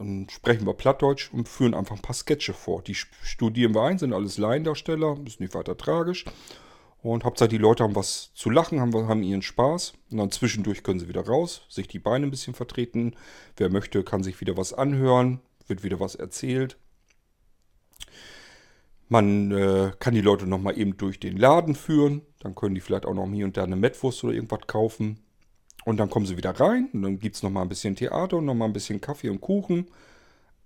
Dann 0.00 0.26
sprechen 0.30 0.66
wir 0.66 0.72
Plattdeutsch 0.72 1.30
und 1.30 1.46
führen 1.46 1.74
einfach 1.74 1.94
ein 1.94 2.00
paar 2.00 2.14
Sketche 2.14 2.54
vor. 2.54 2.80
Die 2.80 2.94
studieren 2.94 3.74
wir 3.74 3.82
ein, 3.82 3.98
sind 3.98 4.14
alles 4.14 4.38
Laiendarsteller, 4.38 5.18
ist 5.26 5.40
nicht 5.40 5.54
weiter 5.54 5.76
tragisch. 5.76 6.24
Und 7.02 7.24
Hauptsache 7.24 7.50
die 7.50 7.58
Leute 7.58 7.84
haben 7.84 7.94
was 7.94 8.32
zu 8.32 8.48
lachen, 8.48 8.80
haben, 8.80 8.94
haben 9.08 9.22
ihren 9.22 9.42
Spaß. 9.42 9.92
Und 10.10 10.16
dann 10.16 10.30
zwischendurch 10.30 10.84
können 10.84 11.00
sie 11.00 11.08
wieder 11.08 11.26
raus, 11.26 11.66
sich 11.68 11.86
die 11.86 11.98
Beine 11.98 12.26
ein 12.26 12.30
bisschen 12.30 12.54
vertreten. 12.54 13.14
Wer 13.58 13.68
möchte, 13.68 14.02
kann 14.02 14.22
sich 14.22 14.40
wieder 14.40 14.56
was 14.56 14.72
anhören, 14.72 15.40
wird 15.66 15.84
wieder 15.84 16.00
was 16.00 16.14
erzählt. 16.14 16.78
Man 19.10 19.50
äh, 19.50 19.92
kann 19.98 20.14
die 20.14 20.22
Leute 20.22 20.46
nochmal 20.46 20.78
eben 20.78 20.96
durch 20.96 21.20
den 21.20 21.36
Laden 21.36 21.74
führen. 21.74 22.22
Dann 22.38 22.54
können 22.54 22.74
die 22.74 22.80
vielleicht 22.80 23.04
auch 23.04 23.12
noch 23.12 23.28
hier 23.30 23.44
und 23.44 23.58
da 23.58 23.64
eine 23.64 23.76
Mettwurst 23.76 24.24
oder 24.24 24.32
irgendwas 24.32 24.66
kaufen. 24.66 25.18
Und 25.84 25.96
dann 25.96 26.10
kommen 26.10 26.26
sie 26.26 26.36
wieder 26.36 26.50
rein 26.50 26.88
und 26.92 27.02
dann 27.02 27.18
gibt 27.18 27.36
es 27.36 27.42
nochmal 27.42 27.64
ein 27.64 27.68
bisschen 27.68 27.96
Theater 27.96 28.38
und 28.38 28.44
nochmal 28.44 28.68
ein 28.68 28.74
bisschen 28.74 29.00
Kaffee 29.00 29.30
und 29.30 29.40
Kuchen. 29.40 29.86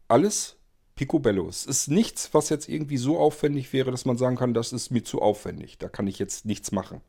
Alles 0.09 0.57
picobello. 0.97 1.49
Es 1.49 1.67
ist 1.67 1.89
nichts, 1.89 2.33
was 2.33 2.49
jetzt 2.49 2.69
irgendwie 2.69 2.97
so 2.97 3.19
aufwendig 3.19 3.73
wäre, 3.73 3.91
dass 3.91 4.05
man 4.05 4.17
sagen 4.17 4.37
kann, 4.37 4.55
das 4.55 4.73
ist 4.73 4.91
mir 4.91 5.05
zu 5.05 5.23
aufwendig. 5.23 5.79
Da 5.79 5.89
kann 5.89 6.07
ich 6.07 6.19
jetzt 6.19 6.47
nichts 6.47 6.73
machen. 6.73 7.01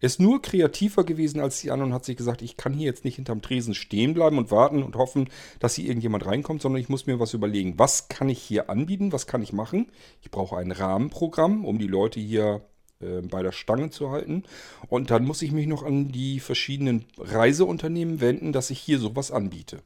Ist 0.00 0.20
nur 0.20 0.42
kreativer 0.42 1.04
gewesen 1.04 1.40
als 1.40 1.60
die 1.60 1.70
anderen 1.70 1.92
und 1.92 1.94
hat 1.94 2.04
sich 2.04 2.16
gesagt, 2.16 2.42
ich 2.42 2.56
kann 2.56 2.74
hier 2.74 2.86
jetzt 2.86 3.04
nicht 3.04 3.16
hinterm 3.16 3.40
Tresen 3.40 3.74
stehen 3.74 4.12
bleiben 4.12 4.36
und 4.38 4.50
warten 4.50 4.82
und 4.82 4.96
hoffen, 4.96 5.30
dass 5.60 5.76
hier 5.76 5.86
irgendjemand 5.86 6.26
reinkommt, 6.26 6.60
sondern 6.60 6.80
ich 6.80 6.88
muss 6.88 7.06
mir 7.06 7.20
was 7.20 7.32
überlegen. 7.32 7.78
Was 7.78 8.08
kann 8.08 8.28
ich 8.28 8.42
hier 8.42 8.68
anbieten? 8.68 9.12
Was 9.12 9.26
kann 9.26 9.42
ich 9.42 9.52
machen? 9.52 9.90
Ich 10.20 10.30
brauche 10.30 10.56
ein 10.58 10.72
Rahmenprogramm, 10.72 11.64
um 11.64 11.78
die 11.78 11.86
Leute 11.86 12.20
hier 12.20 12.62
äh, 13.04 13.20
bei 13.22 13.42
der 13.42 13.52
Stange 13.52 13.90
zu 13.90 14.10
halten. 14.10 14.44
Und 14.88 15.10
dann 15.10 15.24
muss 15.24 15.42
ich 15.42 15.52
mich 15.52 15.66
noch 15.66 15.82
an 15.82 16.10
die 16.10 16.40
verschiedenen 16.40 17.04
Reiseunternehmen 17.18 18.20
wenden, 18.20 18.52
dass 18.52 18.70
ich 18.70 18.78
hier 18.78 18.98
sowas 18.98 19.30
anbiete. 19.30 19.82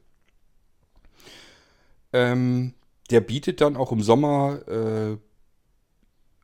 Ähm, 2.13 2.73
der 3.09 3.21
bietet 3.21 3.61
dann 3.61 3.75
auch 3.75 3.91
im 3.91 4.01
Sommer 4.01 4.61
äh, 4.67 5.17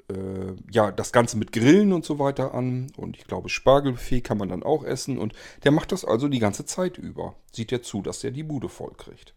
äh, 0.10 0.56
ja, 0.72 0.92
das 0.92 1.12
Ganze 1.12 1.38
mit 1.38 1.52
Grillen 1.52 1.94
und 1.94 2.06
so 2.06 2.20
weiter 2.20 2.54
an. 2.54 2.92
Und 2.98 3.18
ich 3.18 3.26
glaube, 3.26 3.50
Spargelbuffet 3.50 4.22
kann 4.22 4.38
man 4.38 4.50
dann 4.50 4.64
auch 4.64 4.84
essen. 4.84 5.18
Und 5.18 5.34
der 5.64 5.72
macht 5.72 5.92
das 5.92 6.06
also 6.06 6.28
die 6.28 6.40
ganze 6.40 6.66
Zeit 6.66 6.98
über. 6.98 7.36
Sieht 7.52 7.72
er 7.72 7.82
zu, 7.82 8.02
dass 8.02 8.24
er 8.24 8.32
die 8.32 8.44
Bude 8.44 8.70
voll 8.70 8.94
kriegt. 8.98 9.34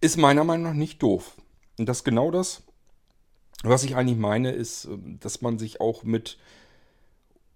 Ist 0.00 0.18
meiner 0.18 0.44
Meinung 0.44 0.64
nach 0.64 0.74
nicht 0.74 1.02
doof. 1.02 1.36
Und 1.78 1.88
das 1.88 1.98
ist 1.98 2.04
genau 2.04 2.30
das, 2.30 2.62
was 3.62 3.84
ich 3.84 3.96
eigentlich 3.96 4.18
meine, 4.18 4.52
ist, 4.52 4.84
ähm, 4.86 5.18
dass 5.20 5.42
man 5.42 5.58
sich 5.58 5.80
auch 5.80 6.04
mit, 6.04 6.38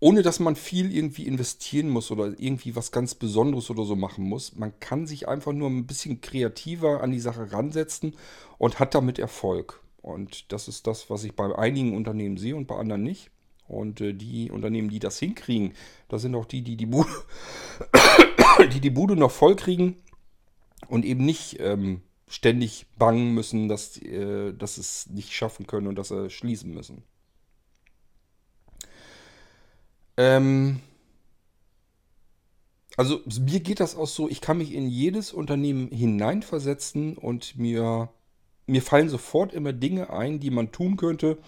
ohne 0.01 0.23
dass 0.23 0.41
man 0.41 0.57
viel 0.57 0.95
irgendwie 0.95 1.27
investieren 1.27 1.91
muss 1.91 2.11
oder 2.11 2.35
irgendwie 2.39 2.75
was 2.77 2.93
ganz 2.93 3.15
Besonderes 3.15 3.71
oder 3.71 3.85
so 3.85 3.97
machen 3.97 4.25
muss, 4.25 4.57
man 4.57 4.79
kann 4.81 5.07
sich 5.07 5.29
einfach 5.29 5.53
nur 5.53 5.69
ein 5.69 5.87
bisschen 5.87 6.21
kreativer 6.21 7.03
an 7.03 7.11
die 7.11 7.21
Sache 7.21 7.53
ransetzen 7.53 8.15
und 8.59 8.79
hat 8.79 8.95
damit 8.95 9.19
Erfolg. 9.19 9.81
Und 10.03 10.51
das 10.53 10.69
ist 10.69 10.87
das, 10.87 11.11
was 11.11 11.25
ich 11.25 11.35
bei 11.35 11.55
einigen 11.57 11.95
Unternehmen 11.95 12.39
sehe 12.39 12.57
und 12.57 12.67
bei 12.67 12.77
anderen 12.77 13.03
nicht. 13.03 13.31
Und 13.69 14.01
äh, 14.01 14.15
die 14.15 14.51
Unternehmen, 14.51 14.89
die 14.89 14.99
das 14.99 15.19
hinkriegen, 15.19 15.75
das 16.09 16.23
sind 16.23 16.35
auch 16.35 16.47
die, 16.47 16.63
die 16.63 16.77
die 16.77 16.87
Bude, 16.87 17.11
die, 18.73 18.81
die 18.81 18.91
Bude 18.91 19.15
noch 19.15 19.31
voll 19.31 19.55
kriegen 19.55 19.97
und 20.89 21.05
eben 21.05 21.25
nicht 21.25 21.61
ähm, 21.61 22.01
ständig 22.31 22.87
bangen 22.97 23.35
müssen, 23.35 23.69
dass, 23.69 23.99
äh, 23.99 24.55
dass 24.55 24.79
es 24.79 25.09
nicht 25.09 25.35
schaffen 25.35 25.67
können 25.67 25.89
und 25.89 25.97
dass 25.97 26.09
sie 26.09 26.31
schließen 26.31 26.73
müssen. 26.73 27.03
Ähm, 30.17 30.81
also 32.97 33.21
mir 33.41 33.61
geht 33.61 33.81
das 33.81 33.97
auch 33.97 34.07
so, 34.07 34.29
ich 34.29 34.41
kann 34.41 34.59
mich 34.59 34.73
in 34.73 34.89
jedes 34.89 35.33
Unternehmen 35.33 35.89
hineinversetzen 35.89 37.19
und 37.19 37.59
mir 37.59 38.09
mir 38.71 38.83
fallen 38.83 39.09
sofort 39.09 39.53
immer 39.53 39.73
Dinge 39.73 40.11
ein, 40.11 40.39
die 40.41 40.51
man 40.51 40.73
tun 40.73 40.97
könnte, 40.97 41.39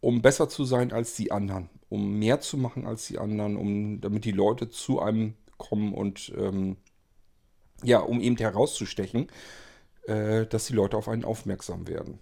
um 0.00 0.20
besser 0.20 0.48
zu 0.48 0.64
sein 0.64 0.92
als 0.92 1.14
die 1.14 1.30
anderen, 1.30 1.70
um 1.88 2.18
mehr 2.18 2.40
zu 2.40 2.56
machen 2.56 2.86
als 2.86 3.06
die 3.06 3.18
anderen, 3.18 3.56
um 3.56 4.00
damit 4.00 4.24
die 4.24 4.32
Leute 4.32 4.68
zu 4.68 5.00
einem 5.00 5.34
kommen 5.58 5.94
und 5.94 6.32
ähm, 6.36 6.76
ja, 7.84 8.00
um 8.00 8.20
eben 8.20 8.36
herauszustechen, 8.36 9.28
äh, 10.06 10.46
dass 10.46 10.66
die 10.66 10.72
Leute 10.72 10.96
auf 10.96 11.08
einen 11.08 11.24
aufmerksam 11.24 11.88
werden. 11.88 12.18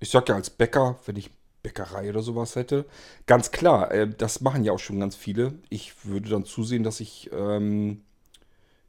Ich 0.00 0.10
sage 0.10 0.26
ja 0.28 0.36
als 0.36 0.50
Bäcker, 0.50 0.98
wenn 1.06 1.16
ich 1.16 1.30
Bäckerei 1.62 2.10
oder 2.10 2.22
sowas 2.22 2.56
hätte, 2.56 2.86
ganz 3.26 3.50
klar, 3.50 3.90
äh, 3.90 4.08
das 4.08 4.40
machen 4.40 4.64
ja 4.64 4.72
auch 4.72 4.78
schon 4.78 5.00
ganz 5.00 5.16
viele. 5.16 5.54
Ich 5.68 6.04
würde 6.04 6.30
dann 6.30 6.44
zusehen, 6.44 6.84
dass 6.84 7.00
ich 7.00 7.30
ähm, 7.32 8.02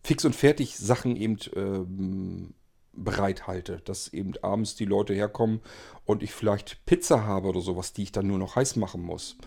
fix 0.03 0.23
und 0.25 0.35
fertig 0.35 0.77
Sachen 0.77 1.15
eben 1.15 1.37
ähm, 1.55 2.53
bereithalte, 2.93 3.81
dass 3.85 4.09
eben 4.09 4.33
abends 4.41 4.75
die 4.75 4.85
Leute 4.85 5.13
herkommen 5.13 5.61
und 6.05 6.23
ich 6.23 6.31
vielleicht 6.31 6.85
Pizza 6.85 7.25
habe 7.25 7.49
oder 7.49 7.61
sowas, 7.61 7.93
die 7.93 8.03
ich 8.03 8.11
dann 8.11 8.27
nur 8.27 8.37
noch 8.37 8.55
heiß 8.55 8.75
machen 8.75 9.01
muss. 9.01 9.37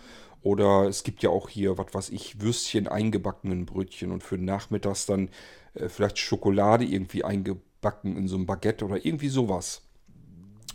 Oder 0.41 0.87
es 0.89 1.03
gibt 1.03 1.23
ja 1.23 1.29
auch 1.29 1.47
hier, 1.47 1.77
was 1.77 1.93
weiß 1.93 2.09
ich, 2.09 2.41
Würstchen 2.41 2.89
eingebackenen 2.89 3.65
Brötchen 3.65 4.11
und 4.11 4.23
für 4.23 4.37
nachmittags 4.37 5.05
dann 5.05 5.29
äh, 5.75 5.87
vielleicht 5.87 6.17
Schokolade 6.17 6.83
irgendwie 6.83 7.23
eingebacken 7.23 7.72
in 8.03 8.27
so 8.27 8.37
ein 8.37 8.45
Baguette 8.45 8.85
oder 8.85 9.05
irgendwie 9.05 9.29
sowas. 9.29 9.81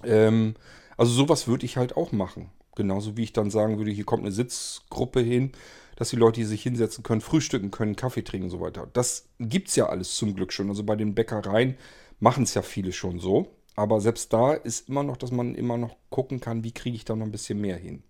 Ähm, 0.04 0.54
also 0.96 1.12
sowas 1.12 1.46
würde 1.46 1.64
ich 1.64 1.76
halt 1.76 1.96
auch 1.96 2.12
machen. 2.12 2.50
Genauso 2.74 3.16
wie 3.16 3.24
ich 3.24 3.32
dann 3.32 3.50
sagen 3.50 3.78
würde, 3.78 3.90
hier 3.90 4.04
kommt 4.04 4.22
eine 4.22 4.32
Sitzgruppe 4.32 5.20
hin, 5.20 5.52
dass 5.96 6.10
die 6.10 6.16
Leute 6.16 6.44
sich 6.44 6.62
hinsetzen 6.62 7.02
können, 7.02 7.20
frühstücken 7.20 7.70
können, 7.70 7.96
Kaffee 7.96 8.22
trinken 8.22 8.44
und 8.44 8.50
so 8.50 8.60
weiter. 8.60 8.88
Das 8.92 9.28
gibt 9.40 9.68
es 9.68 9.76
ja 9.76 9.86
alles 9.88 10.14
zum 10.14 10.34
Glück 10.34 10.52
schon. 10.52 10.68
Also 10.68 10.84
bei 10.84 10.94
den 10.94 11.14
Bäckereien 11.14 11.76
machen 12.20 12.44
es 12.44 12.54
ja 12.54 12.62
viele 12.62 12.92
schon 12.92 13.18
so. 13.18 13.48
Aber 13.74 14.00
selbst 14.00 14.32
da 14.32 14.54
ist 14.54 14.88
immer 14.88 15.02
noch, 15.02 15.16
dass 15.16 15.30
man 15.30 15.54
immer 15.54 15.76
noch 15.76 15.96
gucken 16.10 16.40
kann, 16.40 16.64
wie 16.64 16.72
kriege 16.72 16.96
ich 16.96 17.04
da 17.04 17.14
noch 17.14 17.26
ein 17.26 17.32
bisschen 17.32 17.60
mehr 17.60 17.76
hin. 17.76 18.02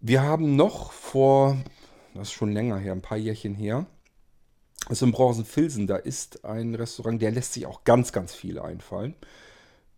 Wir 0.00 0.22
haben 0.22 0.56
noch 0.56 0.92
vor, 0.92 1.56
das 2.14 2.28
ist 2.28 2.32
schon 2.34 2.52
länger 2.52 2.78
her, 2.78 2.92
ein 2.92 3.02
paar 3.02 3.18
Jährchen 3.18 3.54
her, 3.54 3.86
ist 4.90 5.02
in 5.02 5.12
Braunsen-Filsen, 5.12 5.86
da 5.86 5.96
ist 5.96 6.44
ein 6.44 6.74
Restaurant, 6.74 7.20
der 7.20 7.32
lässt 7.32 7.54
sich 7.54 7.66
auch 7.66 7.84
ganz, 7.84 8.12
ganz 8.12 8.34
viel 8.34 8.58
einfallen. 8.58 9.14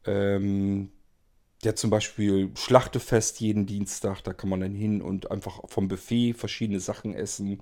Ähm, 0.06 0.90
der 1.64 1.74
zum 1.76 1.90
Beispiel 1.90 2.50
Schlachtefest 2.54 3.40
jeden 3.40 3.66
Dienstag, 3.66 4.22
da 4.22 4.32
kann 4.32 4.48
man 4.48 4.60
dann 4.60 4.74
hin 4.74 5.02
und 5.02 5.30
einfach 5.30 5.60
vom 5.66 5.88
Buffet 5.88 6.34
verschiedene 6.34 6.80
Sachen 6.80 7.14
essen. 7.14 7.60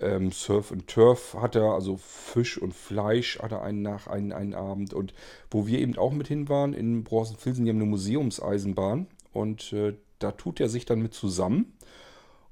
Ähm, 0.00 0.32
Surf 0.32 0.72
and 0.72 0.86
Turf 0.88 1.34
hat 1.34 1.54
er, 1.54 1.72
also 1.72 1.96
Fisch 1.96 2.58
und 2.58 2.74
Fleisch 2.74 3.38
hat 3.38 3.52
er 3.52 3.62
einen 3.62 3.82
nach 3.82 4.06
einen, 4.06 4.32
einen 4.32 4.54
Abend. 4.54 4.92
Und 4.92 5.14
wo 5.50 5.66
wir 5.66 5.78
eben 5.78 5.96
auch 5.98 6.12
mit 6.12 6.28
hin 6.28 6.48
waren, 6.48 6.74
in 6.74 7.04
Bronzenfilsen, 7.04 7.64
die 7.64 7.70
haben 7.70 7.78
eine 7.78 7.86
Museumseisenbahn. 7.86 9.06
Und 9.32 9.72
äh, 9.72 9.94
da 10.18 10.32
tut 10.32 10.60
er 10.60 10.68
sich 10.68 10.84
dann 10.84 11.00
mit 11.00 11.14
zusammen. 11.14 11.76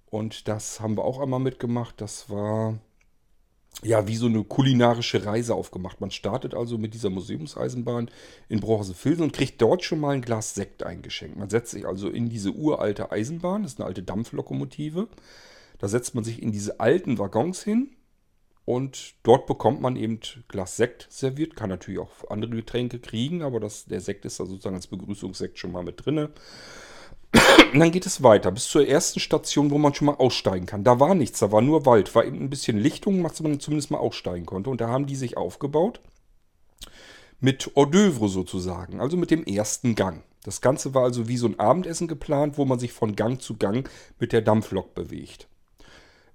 Und 0.07 0.49
das 0.49 0.81
haben 0.81 0.97
wir 0.97 1.05
auch 1.05 1.21
einmal 1.21 1.41
mitgemacht. 1.41 2.01
Das 2.01 2.31
war 2.31 2.79
ja 3.83 4.09
wie 4.09 4.17
so 4.17 4.27
eine 4.27 4.43
kulinarische 4.45 5.25
Reise 5.25 5.55
aufgemacht. 5.55 6.01
Man 6.01 6.11
startet 6.11 6.55
also 6.55 6.79
mit 6.79 6.95
dieser 6.95 7.11
Museumseisenbahn 7.11 8.11
in 8.49 8.61
Bronzenfilsen 8.61 9.25
und 9.25 9.33
kriegt 9.33 9.61
dort 9.61 9.85
schon 9.85 10.01
mal 10.01 10.11
ein 10.11 10.23
Glas 10.23 10.55
Sekt 10.55 10.83
eingeschenkt. 10.83 11.37
Man 11.37 11.51
setzt 11.51 11.73
sich 11.73 11.87
also 11.87 12.09
in 12.09 12.29
diese 12.29 12.53
uralte 12.53 13.13
Eisenbahn, 13.13 13.63
das 13.63 13.73
ist 13.73 13.81
eine 13.81 13.87
alte 13.87 14.03
Dampflokomotive. 14.03 15.09
Da 15.79 15.89
setzt 15.89 16.15
man 16.15 16.25
sich 16.25 16.43
in 16.43 16.53
diese 16.53 16.81
alten 16.81 17.19
Waggons 17.19 17.63
hin 17.63 17.91
und 18.65 19.15
dort 19.23 19.47
bekommt 19.47 19.81
man 19.81 19.95
eben 19.97 20.21
Glas 20.49 20.77
Sekt 20.77 21.07
serviert. 21.11 21.55
Kann 21.55 21.69
natürlich 21.69 22.01
auch 22.01 22.31
andere 22.31 22.57
Getränke 22.57 22.99
kriegen, 22.99 23.43
aber 23.43 23.61
das, 23.61 23.85
der 23.85 24.01
Sekt 24.01 24.25
ist 24.25 24.41
da 24.41 24.47
sozusagen 24.47 24.75
als 24.75 24.89
Begrüßungssekt 24.89 25.59
schon 25.59 25.73
mal 25.73 25.85
mit 25.85 26.05
drin. 26.05 26.29
Und 27.73 27.81
dann 27.81 27.91
geht 27.91 28.07
es 28.07 28.23
weiter 28.23 28.51
bis 28.53 28.69
zur 28.69 28.87
ersten 28.87 29.21
Station, 29.21 29.71
wo 29.71 29.79
man 29.79 29.95
schon 29.95 30.07
mal 30.07 30.15
aussteigen 30.15 30.67
kann. 30.67 30.85
Da 30.85 31.01
war 31.01 31.15
nichts, 31.15 31.41
da 31.41 31.53
war 31.53 31.61
nur 31.61 31.85
Wald, 31.85 32.15
war 32.15 32.25
eben 32.25 32.41
ein 32.41 32.51
bisschen 32.51 32.79
Lichtung, 32.79 33.23
dass 33.23 33.41
man 33.41 33.61
zumindest 33.61 33.91
mal 33.91 33.99
aussteigen 33.99 34.47
konnte. 34.47 34.71
Und 34.71 34.81
da 34.81 34.89
haben 34.89 35.07
die 35.07 35.17
sich 35.17 35.37
aufgebaut 35.37 36.01
mit 37.41 37.71
Hors 37.75 37.89
d'oeuvre 37.89 38.29
sozusagen, 38.29 39.01
also 39.01 39.17
mit 39.17 39.31
dem 39.31 39.45
ersten 39.45 39.95
Gang. 39.95 40.23
Das 40.43 40.61
Ganze 40.61 40.95
war 40.95 41.03
also 41.03 41.29
wie 41.29 41.37
so 41.37 41.47
ein 41.47 41.59
Abendessen 41.59 42.09
geplant, 42.09 42.57
wo 42.57 42.65
man 42.65 42.79
sich 42.79 42.93
von 42.93 43.17
Gang 43.17 43.43
zu 43.43 43.57
Gang 43.57 43.91
mit 44.19 44.33
der 44.33 44.43
Dampflok 44.43 44.95
bewegt. 44.95 45.49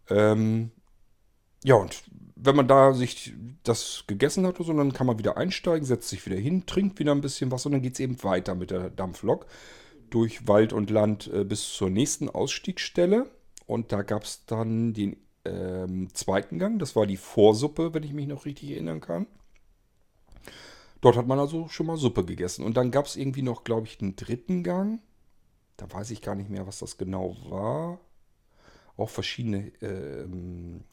Ähm, 0.10 0.72
ja, 1.64 1.76
und 1.76 2.04
wenn 2.36 2.56
man 2.56 2.68
da 2.68 2.94
sich 2.94 3.34
das 3.64 4.04
gegessen 4.08 4.46
hat, 4.46 4.58
so, 4.58 4.74
dann 4.74 4.94
kann 4.94 5.08
man 5.08 5.18
wieder 5.18 5.38
einsteigen, 5.38 5.86
setzt 5.86 6.10
sich 6.10 6.26
wieder 6.26 6.38
hin, 6.38 6.66
trinkt 6.66 7.00
wieder 7.00 7.14
ein 7.14 7.22
bisschen 7.22 7.52
was 7.52 7.66
und 7.66 7.72
dann 7.72 7.82
geht 7.82 7.94
es 7.94 8.00
eben 8.00 8.22
weiter 8.24 8.56
mit 8.56 8.72
der 8.72 8.90
Dampflok 8.90 9.46
durch 10.12 10.48
Wald 10.48 10.74
und 10.74 10.90
Land 10.90 11.30
äh, 11.34 11.44
bis 11.44 11.74
zur 11.74 11.90
nächsten 11.90 12.30
Ausstiegsstelle. 12.30 13.30
Und 13.66 13.92
da 13.92 14.04
gab 14.04 14.24
es 14.24 14.46
dann 14.46 14.94
den 14.94 15.18
ähm, 15.46 16.10
zweiten 16.14 16.60
Gang, 16.60 16.78
das 16.78 16.96
war 16.96 17.08
die 17.08 17.18
Vorsuppe, 17.18 17.94
wenn 17.94 18.04
ich 18.04 18.14
mich 18.14 18.28
noch 18.28 18.46
richtig 18.46 18.72
erinnern 18.72 19.02
kann. 19.02 19.26
Dort 21.00 21.18
hat 21.18 21.26
man 21.26 21.40
also 21.40 21.68
schon 21.68 21.88
mal 21.88 21.98
Suppe 21.98 22.24
gegessen. 22.26 22.64
Und 22.64 22.78
dann 22.78 22.92
gab 22.92 23.08
es 23.08 23.16
irgendwie 23.16 23.42
noch, 23.42 23.64
glaube 23.64 23.88
ich, 23.88 24.00
einen 24.00 24.16
dritten 24.16 24.64
Gang. 24.64 25.00
Da 25.78 25.92
weiß 25.92 26.12
ich 26.12 26.22
gar 26.22 26.36
nicht 26.36 26.50
mehr, 26.50 26.68
was 26.68 26.78
das 26.78 26.98
genau 27.00 27.36
war 27.50 28.00
auch 29.02 29.10
verschiedene 29.10 29.72
äh, 29.82 30.26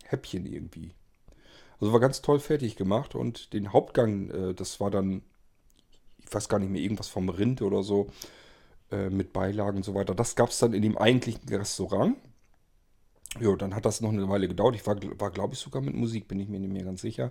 Häppchen 0.04 0.46
irgendwie. 0.46 0.94
Also 1.81 1.92
war 1.92 2.00
ganz 2.00 2.22
toll 2.22 2.40
fertig 2.40 2.76
gemacht 2.76 3.14
und 3.14 3.52
den 3.52 3.72
Hauptgang, 3.72 4.31
äh, 4.31 4.54
das 4.54 4.81
war 4.81 4.90
dann, 4.90 5.22
ich 6.18 6.33
weiß 6.33 6.48
gar 6.48 6.59
nicht 6.59 6.70
mehr, 6.70 6.83
irgendwas 6.83 7.09
vom 7.09 7.28
Rind 7.28 7.62
oder 7.62 7.83
so, 7.83 8.09
äh, 8.90 9.11
mit 9.11 9.33
Beilagen 9.33 9.79
und 9.79 9.83
so 9.85 9.94
weiter. 9.94 10.14
Das 10.14 10.37
gab 10.37 10.51
es 10.51 10.59
dann 10.59 10.72
in 10.72 10.83
dem 10.83 10.98
eigentlichen 10.98 11.48
Restaurant. 11.48 12.16
Ja, 13.40 13.55
dann 13.57 13.74
hat 13.74 13.85
das 13.85 14.01
noch 14.01 14.09
eine 14.09 14.29
Weile 14.29 14.48
gedauert. 14.48 14.74
Ich 14.74 14.87
war, 14.87 14.96
war 15.18 15.31
glaube 15.31 15.55
ich, 15.55 15.61
sogar 15.61 15.83
mit 15.83 15.94
Musik, 15.94 16.29
bin 16.29 16.40
ich 16.40 16.48
mir 16.48 16.59
nicht 16.59 16.72
mehr 16.72 16.85
ganz 16.85 17.03
sicher. 17.03 17.31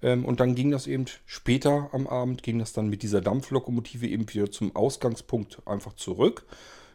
Ähm, 0.00 0.24
und 0.24 0.40
dann 0.40 0.54
ging 0.54 0.70
das 0.70 0.86
eben 0.86 1.06
später 1.26 1.90
am 1.92 2.06
Abend, 2.06 2.42
ging 2.42 2.58
das 2.58 2.72
dann 2.72 2.88
mit 2.88 3.02
dieser 3.02 3.20
Dampflokomotive 3.20 4.06
eben 4.06 4.32
wieder 4.32 4.50
zum 4.50 4.74
Ausgangspunkt 4.76 5.60
einfach 5.66 5.94
zurück. 5.94 6.46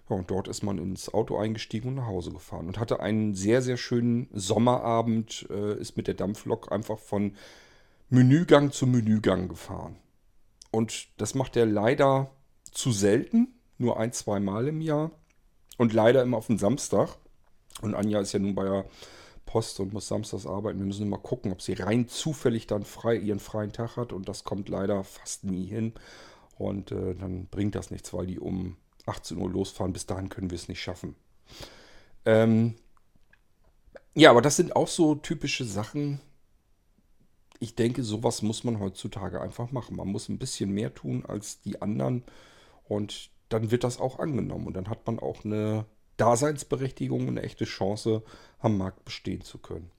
Ja, 0.10 0.16
und 0.16 0.32
dort 0.32 0.48
ist 0.48 0.64
man 0.64 0.78
ins 0.78 1.14
Auto 1.14 1.38
eingestiegen 1.38 1.90
und 1.90 1.96
nach 1.96 2.08
Hause 2.08 2.32
gefahren 2.32 2.68
und 2.68 2.80
hatte 2.80 3.02
einen 3.02 3.36
sehr, 3.36 3.62
sehr 3.62 3.78
schönen 3.78 4.30
Sommerabend, 4.34 5.46
äh, 5.50 5.78
ist 5.80 5.98
mit 5.98 6.08
der 6.08 6.14
Dampflok 6.14 6.72
einfach 6.72 7.00
von 7.00 7.36
Menügang 8.10 8.72
zu 8.72 8.88
Menügang 8.88 9.50
gefahren. 9.50 9.98
Und 10.72 11.10
das 11.18 11.36
macht 11.36 11.58
er 11.58 11.66
leider 11.66 12.32
zu 12.72 12.94
selten, 12.94 13.57
nur 13.78 14.00
ein, 14.00 14.12
zwei 14.14 14.40
Mal 14.40 14.68
im 14.68 14.82
Jahr 14.82 15.12
und 15.78 15.94
leider 15.94 16.24
immer 16.24 16.38
auf 16.38 16.48
den 16.48 16.58
Samstag. 16.58 17.18
Und 17.82 17.94
Anja 17.94 18.20
ist 18.20 18.34
ja 18.34 18.40
nun 18.40 18.56
bei 18.56 18.64
der 18.64 18.86
Post 19.46 19.80
und 19.80 19.94
muss 19.94 20.08
samstags 20.08 20.46
arbeiten. 20.46 20.80
Wir 20.80 20.86
müssen 20.86 21.08
immer 21.08 21.18
gucken, 21.18 21.52
ob 21.52 21.62
sie 21.62 21.74
rein 21.74 22.08
zufällig 22.08 22.68
dann 22.68 22.84
frei, 22.84 23.16
ihren 23.16 23.40
freien 23.40 23.72
Tag 23.72 23.98
hat 23.98 24.14
und 24.14 24.28
das 24.28 24.44
kommt 24.44 24.70
leider 24.70 25.04
fast 25.04 25.44
nie 25.44 25.66
hin. 25.66 25.94
Und 26.58 26.92
äh, 26.92 27.16
dann 27.16 27.48
bringt 27.48 27.76
das 27.76 27.92
nichts, 27.92 28.14
weil 28.14 28.28
die 28.28 28.40
um 28.40 28.78
18 29.06 29.38
Uhr 29.38 29.50
losfahren. 29.50 29.94
Bis 29.94 30.06
dahin 30.06 30.30
können 30.30 30.52
wir 30.52 30.56
es 30.56 30.68
nicht 30.68 30.82
schaffen. 30.82 31.16
Ähm 32.26 32.76
ja, 34.14 34.32
aber 34.32 34.42
das 34.42 34.56
sind 34.56 34.76
auch 34.76 34.88
so 34.88 35.16
typische 35.16 35.64
Sachen. 35.64 36.20
Ich 37.60 37.76
denke, 37.76 38.04
sowas 38.04 38.42
muss 38.42 38.64
man 38.64 38.80
heutzutage 38.80 39.42
einfach 39.42 39.72
machen. 39.72 39.96
Man 39.96 40.08
muss 40.08 40.30
ein 40.30 40.40
bisschen 40.40 40.72
mehr 40.72 40.94
tun 40.94 41.26
als 41.26 41.62
die 41.62 41.82
anderen 41.82 42.24
und 42.88 43.30
dann 43.50 43.72
wird 43.72 43.84
das 43.84 44.00
auch 44.00 44.20
angenommen 44.20 44.68
und 44.68 44.74
dann 44.76 44.90
hat 44.90 45.06
man 45.06 45.20
auch 45.20 45.46
eine 45.46 45.86
Daseinsberechtigung, 46.18 47.22
und 47.22 47.30
eine 47.30 47.44
echte 47.44 47.66
Chance, 47.66 48.24
am 48.60 48.78
Markt 48.78 49.06
bestehen 49.06 49.42
zu 49.42 49.60
können. 49.60 49.92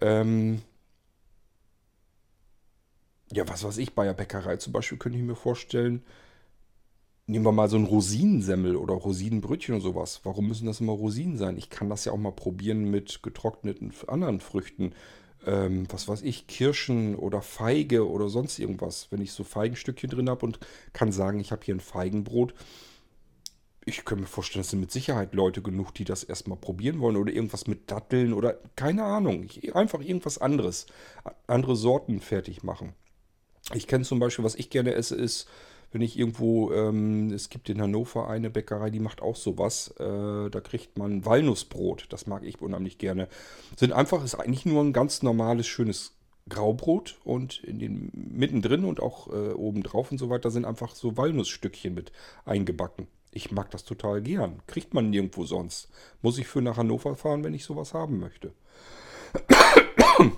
Ähm 0.00 0.62
ja, 3.32 3.48
was 3.48 3.64
weiß 3.64 3.78
ich, 3.78 3.94
bei 3.94 4.04
der 4.04 4.12
Bäckerei 4.12 4.56
zum 4.58 4.72
Beispiel 4.72 4.98
könnte 4.98 5.18
ich 5.18 5.24
mir 5.24 5.36
vorstellen, 5.36 6.04
Nehmen 7.26 7.44
wir 7.44 7.52
mal 7.52 7.68
so 7.68 7.76
ein 7.76 7.84
Rosinensemmel 7.84 8.74
oder 8.74 8.94
Rosinenbrötchen 8.94 9.76
oder 9.76 9.82
sowas. 9.82 10.20
Warum 10.24 10.48
müssen 10.48 10.66
das 10.66 10.80
immer 10.80 10.92
Rosinen 10.92 11.38
sein? 11.38 11.56
Ich 11.56 11.70
kann 11.70 11.88
das 11.88 12.04
ja 12.04 12.12
auch 12.12 12.18
mal 12.18 12.32
probieren 12.32 12.90
mit 12.90 13.22
getrockneten 13.22 13.92
anderen 14.08 14.40
Früchten. 14.40 14.92
Ähm, 15.46 15.86
was 15.90 16.08
weiß 16.08 16.22
ich, 16.22 16.46
Kirschen 16.46 17.16
oder 17.16 17.42
Feige 17.42 18.08
oder 18.08 18.28
sonst 18.28 18.58
irgendwas. 18.58 19.08
Wenn 19.10 19.20
ich 19.20 19.32
so 19.32 19.44
Feigenstückchen 19.44 20.10
drin 20.10 20.30
habe 20.30 20.46
und 20.46 20.60
kann 20.92 21.12
sagen, 21.12 21.40
ich 21.40 21.52
habe 21.52 21.64
hier 21.64 21.74
ein 21.74 21.80
Feigenbrot. 21.80 22.54
Ich 23.84 24.04
könnte 24.04 24.22
mir 24.22 24.28
vorstellen, 24.28 24.60
es 24.60 24.70
sind 24.70 24.78
mit 24.78 24.92
Sicherheit 24.92 25.34
Leute 25.34 25.60
genug, 25.60 25.92
die 25.94 26.04
das 26.04 26.22
erstmal 26.22 26.58
probieren 26.58 27.00
wollen 27.00 27.16
oder 27.16 27.32
irgendwas 27.32 27.66
mit 27.66 27.90
Datteln 27.90 28.32
oder 28.32 28.58
keine 28.76 29.02
Ahnung. 29.02 29.48
Einfach 29.74 30.00
irgendwas 30.00 30.38
anderes. 30.38 30.86
Andere 31.48 31.74
Sorten 31.74 32.20
fertig 32.20 32.62
machen. 32.62 32.94
Ich 33.74 33.88
kenne 33.88 34.04
zum 34.04 34.20
Beispiel, 34.20 34.44
was 34.44 34.54
ich 34.54 34.70
gerne 34.70 34.94
esse, 34.94 35.16
ist 35.16 35.48
wenn 35.92 36.00
ich 36.00 36.18
irgendwo, 36.18 36.72
ähm, 36.72 37.30
es 37.32 37.50
gibt 37.50 37.68
in 37.68 37.80
Hannover 37.80 38.28
eine 38.28 38.50
Bäckerei, 38.50 38.90
die 38.90 39.00
macht 39.00 39.20
auch 39.20 39.36
sowas. 39.36 39.94
Äh, 39.98 40.50
da 40.50 40.60
kriegt 40.62 40.98
man 40.98 41.24
Walnussbrot. 41.24 42.06
Das 42.08 42.26
mag 42.26 42.44
ich 42.44 42.60
unheimlich 42.60 42.98
gerne. 42.98 43.28
Sind 43.76 43.92
einfach, 43.92 44.24
ist 44.24 44.34
eigentlich 44.34 44.66
nur 44.66 44.82
ein 44.82 44.94
ganz 44.94 45.22
normales, 45.22 45.66
schönes 45.66 46.14
Graubrot 46.48 47.18
und 47.24 47.62
in 47.62 47.78
den 47.78 48.10
mittendrin 48.14 48.84
und 48.84 49.00
auch 49.00 49.28
äh, 49.28 49.52
oben 49.52 49.82
drauf 49.82 50.10
und 50.10 50.18
so 50.18 50.28
weiter 50.28 50.50
sind 50.50 50.64
einfach 50.64 50.94
so 50.94 51.16
Walnussstückchen 51.16 51.94
mit 51.94 52.10
eingebacken. 52.44 53.06
Ich 53.30 53.50
mag 53.52 53.70
das 53.70 53.84
total 53.84 54.20
gern. 54.20 54.60
Kriegt 54.66 54.92
man 54.92 55.10
nirgendwo 55.10 55.44
sonst. 55.44 55.88
Muss 56.20 56.38
ich 56.38 56.46
für 56.46 56.60
nach 56.60 56.76
Hannover 56.76 57.16
fahren, 57.16 57.44
wenn 57.44 57.54
ich 57.54 57.64
sowas 57.64 57.94
haben 57.94 58.18
möchte. 58.18 58.52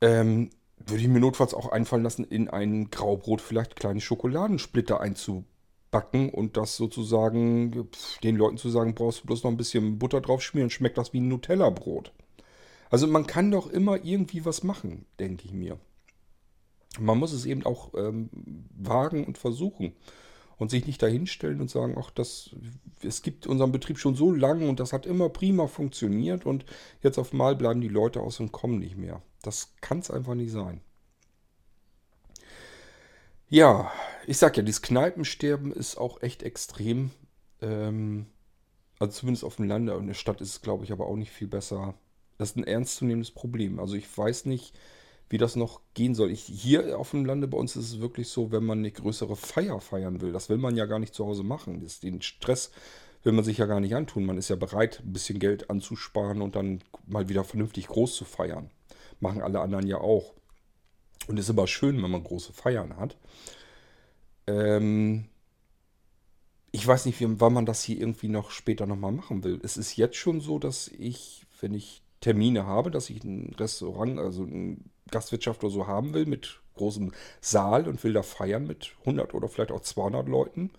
ähm, 0.00 0.50
würde 0.78 1.02
ich 1.02 1.08
mir 1.08 1.20
notfalls 1.20 1.54
auch 1.54 1.70
einfallen 1.70 2.02
lassen, 2.02 2.24
in 2.24 2.48
ein 2.48 2.90
Graubrot 2.90 3.40
vielleicht 3.40 3.76
kleine 3.76 4.00
Schokoladensplitter 4.00 5.00
einzubacken 5.00 6.30
und 6.30 6.56
das 6.56 6.76
sozusagen 6.76 7.88
den 8.22 8.36
Leuten 8.36 8.58
zu 8.58 8.68
sagen, 8.68 8.94
brauchst 8.94 9.22
du 9.22 9.26
bloß 9.26 9.44
noch 9.44 9.50
ein 9.50 9.56
bisschen 9.56 9.98
Butter 9.98 10.20
drauf 10.20 10.42
schmieren, 10.42 10.70
schmeckt 10.70 10.98
das 10.98 11.12
wie 11.12 11.20
ein 11.20 11.28
Nutella-Brot. 11.28 12.12
Also 12.90 13.06
man 13.06 13.26
kann 13.26 13.50
doch 13.50 13.68
immer 13.68 14.04
irgendwie 14.04 14.44
was 14.44 14.62
machen, 14.62 15.06
denke 15.18 15.46
ich 15.46 15.52
mir. 15.52 15.78
Man 16.98 17.18
muss 17.18 17.32
es 17.32 17.44
eben 17.44 17.64
auch 17.66 17.92
ähm, 17.94 18.30
wagen 18.76 19.24
und 19.24 19.38
versuchen 19.38 19.92
und 20.56 20.70
sich 20.70 20.86
nicht 20.86 21.02
dahinstellen 21.02 21.60
und 21.60 21.70
sagen, 21.70 21.96
ach, 21.98 22.10
das, 22.10 22.50
es 23.02 23.22
gibt 23.22 23.46
unseren 23.46 23.72
Betrieb 23.72 23.98
schon 23.98 24.14
so 24.14 24.32
lange 24.32 24.68
und 24.68 24.80
das 24.80 24.92
hat 24.92 25.04
immer 25.04 25.28
prima 25.28 25.66
funktioniert 25.66 26.46
und 26.46 26.64
jetzt 27.02 27.18
auf 27.18 27.32
einmal 27.32 27.56
bleiben 27.56 27.80
die 27.80 27.88
Leute 27.88 28.20
aus 28.20 28.40
und 28.40 28.52
kommen 28.52 28.78
nicht 28.78 28.96
mehr. 28.96 29.22
Das 29.46 29.74
kann 29.80 30.00
es 30.00 30.10
einfach 30.10 30.34
nicht 30.34 30.50
sein. 30.50 30.80
Ja, 33.48 33.92
ich 34.26 34.38
sag 34.38 34.56
ja, 34.56 34.62
dieses 34.62 34.82
Kneipensterben 34.82 35.72
ist 35.72 35.96
auch 35.96 36.20
echt 36.20 36.42
extrem. 36.42 37.12
Ähm, 37.62 38.26
also 38.98 39.12
zumindest 39.20 39.44
auf 39.44 39.56
dem 39.56 39.68
Lande 39.68 39.94
und 39.94 40.02
in 40.02 40.06
der 40.08 40.14
Stadt 40.14 40.40
ist 40.40 40.50
es, 40.50 40.62
glaube 40.62 40.84
ich, 40.84 40.90
aber 40.90 41.06
auch 41.06 41.16
nicht 41.16 41.30
viel 41.30 41.46
besser. 41.46 41.94
Das 42.38 42.50
ist 42.50 42.56
ein 42.56 42.64
ernstzunehmendes 42.64 43.30
Problem. 43.30 43.78
Also 43.78 43.94
ich 43.94 44.18
weiß 44.18 44.46
nicht, 44.46 44.76
wie 45.28 45.38
das 45.38 45.54
noch 45.54 45.80
gehen 45.94 46.14
soll. 46.14 46.30
Ich, 46.30 46.42
hier 46.42 46.98
auf 46.98 47.12
dem 47.12 47.24
Lande 47.24 47.46
bei 47.46 47.58
uns 47.58 47.76
ist 47.76 47.92
es 47.92 48.00
wirklich 48.00 48.28
so, 48.28 48.50
wenn 48.50 48.64
man 48.64 48.78
eine 48.78 48.90
größere 48.90 49.36
Feier 49.36 49.80
feiern 49.80 50.20
will, 50.20 50.32
das 50.32 50.48
will 50.48 50.58
man 50.58 50.76
ja 50.76 50.86
gar 50.86 50.98
nicht 50.98 51.14
zu 51.14 51.24
Hause 51.24 51.44
machen. 51.44 51.82
Das, 51.82 52.00
den 52.00 52.22
Stress 52.22 52.72
will 53.22 53.32
man 53.32 53.44
sich 53.44 53.58
ja 53.58 53.66
gar 53.66 53.80
nicht 53.80 53.94
antun. 53.94 54.24
Man 54.24 54.38
ist 54.38 54.48
ja 54.48 54.56
bereit, 54.56 55.02
ein 55.04 55.12
bisschen 55.12 55.38
Geld 55.38 55.70
anzusparen 55.70 56.42
und 56.42 56.56
dann 56.56 56.82
mal 57.06 57.28
wieder 57.28 57.44
vernünftig 57.44 57.86
groß 57.88 58.14
zu 58.16 58.24
feiern. 58.24 58.70
Machen 59.20 59.42
alle 59.42 59.60
anderen 59.60 59.86
ja 59.86 59.98
auch. 59.98 60.34
Und 61.28 61.38
ist 61.38 61.50
aber 61.50 61.66
schön, 61.66 62.02
wenn 62.02 62.10
man 62.10 62.24
große 62.24 62.52
Feiern 62.52 62.96
hat. 62.96 63.16
Ähm 64.46 65.26
ich 66.72 66.86
weiß 66.86 67.06
nicht, 67.06 67.18
wann 67.20 67.54
man 67.54 67.64
das 67.64 67.82
hier 67.82 67.98
irgendwie 67.98 68.28
noch 68.28 68.50
später 68.50 68.86
nochmal 68.86 69.12
machen 69.12 69.42
will. 69.44 69.58
Es 69.62 69.78
ist 69.78 69.96
jetzt 69.96 70.16
schon 70.16 70.40
so, 70.40 70.58
dass 70.58 70.88
ich, 70.88 71.46
wenn 71.60 71.72
ich 71.72 72.02
Termine 72.20 72.66
habe, 72.66 72.90
dass 72.90 73.08
ich 73.08 73.24
ein 73.24 73.54
Restaurant, 73.58 74.18
also 74.18 74.44
ein 74.44 74.90
Gastwirtschaft 75.10 75.64
oder 75.64 75.72
so 75.72 75.86
haben 75.86 76.12
will 76.12 76.26
mit 76.26 76.60
großem 76.74 77.12
Saal 77.40 77.88
und 77.88 78.02
will 78.04 78.12
da 78.12 78.22
feiern 78.22 78.66
mit 78.66 78.94
100 79.00 79.32
oder 79.32 79.48
vielleicht 79.48 79.72
auch 79.72 79.80
200 79.80 80.28
Leuten, 80.28 80.70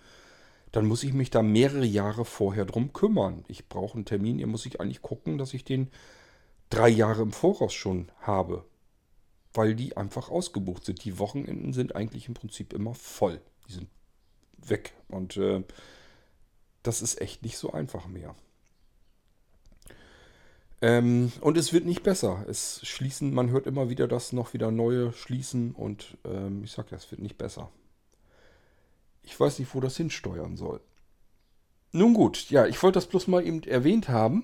dann 0.71 0.85
muss 0.85 1.03
ich 1.03 1.13
mich 1.13 1.31
da 1.31 1.41
mehrere 1.41 1.85
Jahre 1.85 2.25
vorher 2.25 2.65
drum 2.65 2.93
kümmern. 2.93 3.43
Ich 3.47 3.67
brauche 3.67 3.95
einen 3.95 4.05
Termin, 4.05 4.37
hier 4.37 4.47
muss 4.47 4.65
ich 4.65 4.79
eigentlich 4.79 5.01
gucken, 5.01 5.37
dass 5.37 5.53
ich 5.53 5.63
den 5.63 5.89
drei 6.69 6.89
Jahre 6.89 7.21
im 7.21 7.31
Voraus 7.31 7.73
schon 7.73 8.11
habe, 8.21 8.65
weil 9.53 9.75
die 9.75 9.97
einfach 9.97 10.29
ausgebucht 10.29 10.85
sind. 10.85 11.03
Die 11.03 11.19
Wochenenden 11.19 11.73
sind 11.73 11.95
eigentlich 11.95 12.27
im 12.27 12.33
Prinzip 12.33 12.73
immer 12.73 12.93
voll. 12.93 13.41
Die 13.67 13.73
sind 13.73 13.89
weg 14.57 14.93
und 15.07 15.37
äh, 15.37 15.63
das 16.83 17.01
ist 17.01 17.21
echt 17.21 17.43
nicht 17.43 17.57
so 17.57 17.71
einfach 17.71 18.07
mehr. 18.07 18.35
Ähm, 20.81 21.31
und 21.41 21.57
es 21.57 21.73
wird 21.73 21.85
nicht 21.85 22.03
besser. 22.03 22.45
Es 22.47 22.81
schließen, 22.83 23.33
man 23.33 23.49
hört 23.49 23.65
immer 23.65 23.89
wieder, 23.89 24.07
dass 24.07 24.31
noch 24.31 24.53
wieder 24.53 24.69
neue 24.71 25.11
schließen 25.13 25.71
und 25.73 26.17
ähm, 26.23 26.63
ich 26.63 26.71
sage 26.71 26.89
ja, 26.91 26.97
es 26.97 27.09
wird 27.09 27.21
nicht 27.21 27.37
besser. 27.37 27.71
Ich 29.23 29.37
weiß 29.39 29.59
nicht, 29.59 29.73
wo 29.73 29.81
das 29.81 29.97
hinsteuern 29.97 30.55
soll. 30.55 30.79
Nun 31.91 32.13
gut, 32.13 32.49
ja, 32.49 32.65
ich 32.67 32.81
wollte 32.83 32.97
das 32.97 33.07
bloß 33.07 33.27
mal 33.27 33.45
eben 33.45 33.63
erwähnt 33.63 34.07
haben. 34.07 34.43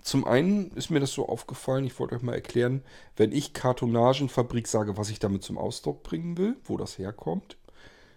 Zum 0.00 0.24
einen 0.24 0.70
ist 0.72 0.90
mir 0.90 1.00
das 1.00 1.12
so 1.12 1.28
aufgefallen, 1.28 1.84
ich 1.84 1.98
wollte 1.98 2.14
euch 2.14 2.22
mal 2.22 2.34
erklären, 2.34 2.82
wenn 3.16 3.32
ich 3.32 3.52
Kartonagenfabrik 3.52 4.68
sage, 4.68 4.96
was 4.96 5.10
ich 5.10 5.18
damit 5.18 5.42
zum 5.42 5.58
Ausdruck 5.58 6.02
bringen 6.02 6.38
will, 6.38 6.56
wo 6.64 6.76
das 6.76 6.98
herkommt. 6.98 7.56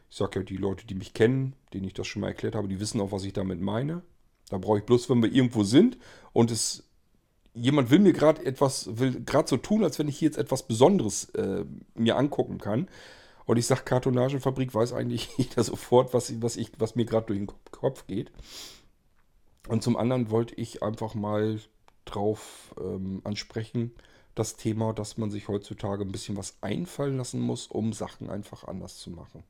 Ich 0.10 0.18
sage 0.18 0.40
ja, 0.40 0.46
die 0.46 0.58
Leute, 0.58 0.86
die 0.86 0.96
mich 0.96 1.14
kennen, 1.14 1.56
denen 1.74 1.86
ich 1.86 1.94
das 1.94 2.08
schon 2.08 2.22
mal 2.22 2.28
erklärt 2.28 2.56
habe, 2.56 2.68
die 2.68 2.80
wissen 2.80 3.02
auch, 3.02 3.12
was 3.12 3.24
ich 3.24 3.34
damit 3.34 3.60
meine. 3.62 4.04
Da 4.50 4.58
brauche 4.58 4.80
ich 4.80 4.86
bloß, 4.86 5.10
wenn 5.10 5.22
wir 5.22 5.32
irgendwo 5.32 5.64
sind 5.64 5.98
und 6.34 6.52
es 6.52 6.84
jemand 7.54 7.90
will 7.90 8.00
mir 8.00 8.14
gerade 8.14 8.46
etwas, 8.46 8.98
will 8.98 9.22
gerade 9.24 9.48
so 9.48 9.58
tun, 9.58 9.84
als 9.84 10.00
wenn 10.00 10.08
ich 10.08 10.18
hier 10.18 10.28
jetzt 10.28 10.38
etwas 10.38 10.64
Besonderes 10.64 11.26
äh, 11.32 11.66
mir 11.96 12.18
angucken 12.18 12.58
kann. 12.58 12.88
Und 13.46 13.58
ich 13.58 13.66
sage 13.66 13.82
Kartonagenfabrik, 13.84 14.74
weiß 14.74 14.94
eigentlich 14.94 15.30
jeder 15.38 15.64
sofort, 15.64 16.14
was, 16.14 16.42
was, 16.42 16.56
ich, 16.56 16.72
was 16.78 16.96
mir 16.96 17.06
gerade 17.06 17.28
durch 17.28 17.40
den 17.40 17.48
Kopf 17.72 18.06
geht. 18.08 18.32
Und 19.68 19.84
zum 19.84 19.98
anderen 19.98 20.32
wollte 20.32 20.56
ich 20.56 20.82
einfach 20.82 21.14
mal 21.16 21.60
drauf 22.06 22.74
ähm, 22.80 23.22
ansprechen, 23.24 23.92
das 24.36 24.56
Thema, 24.56 24.94
dass 24.94 25.18
man 25.18 25.32
sich 25.32 25.48
heutzutage 25.48 26.04
ein 26.04 26.12
bisschen 26.12 26.38
was 26.38 26.58
einfallen 26.62 27.18
lassen 27.18 27.42
muss, 27.42 27.68
um 27.68 27.94
Sachen 27.94 28.30
einfach 28.30 28.64
anders 28.64 28.98
zu 28.98 29.12
machen. 29.12 29.44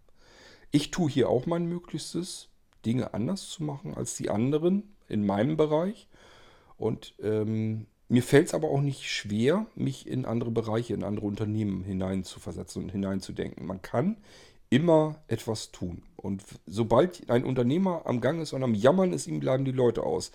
Ich 0.72 0.92
tue 0.92 1.10
hier 1.10 1.30
auch 1.30 1.46
mein 1.46 1.66
Möglichstes, 1.66 2.50
Dinge 2.86 3.14
anders 3.14 3.50
zu 3.50 3.64
machen 3.64 3.94
als 3.94 4.16
die 4.16 4.30
anderen 4.30 4.96
in 5.08 5.26
meinem 5.26 5.58
Bereich. 5.58 6.08
Und 6.78 7.14
ähm, 7.22 7.88
mir 8.08 8.24
fällt 8.24 8.48
es 8.48 8.54
aber 8.54 8.70
auch 8.70 8.82
nicht 8.82 9.10
schwer, 9.10 9.68
mich 9.76 10.08
in 10.08 10.26
andere 10.26 10.52
Bereiche, 10.52 10.94
in 10.94 11.04
andere 11.04 11.28
Unternehmen 11.28 11.84
hineinzuversetzen 11.84 12.84
und 12.84 12.90
hineinzudenken. 12.90 13.68
Man 13.68 13.82
kann 13.82 14.18
immer 14.70 15.22
etwas 15.28 15.72
tun. 15.72 16.04
Und 16.16 16.44
sobald 16.66 17.30
ein 17.30 17.44
Unternehmer 17.44 18.04
am 18.06 18.22
Gang 18.22 18.42
ist 18.42 18.54
und 18.54 18.64
am 18.64 18.76
Jammern 18.76 19.14
ist, 19.14 19.28
ihm 19.28 19.40
bleiben 19.40 19.66
die 19.66 19.72
Leute 19.72 20.04
aus, 20.04 20.32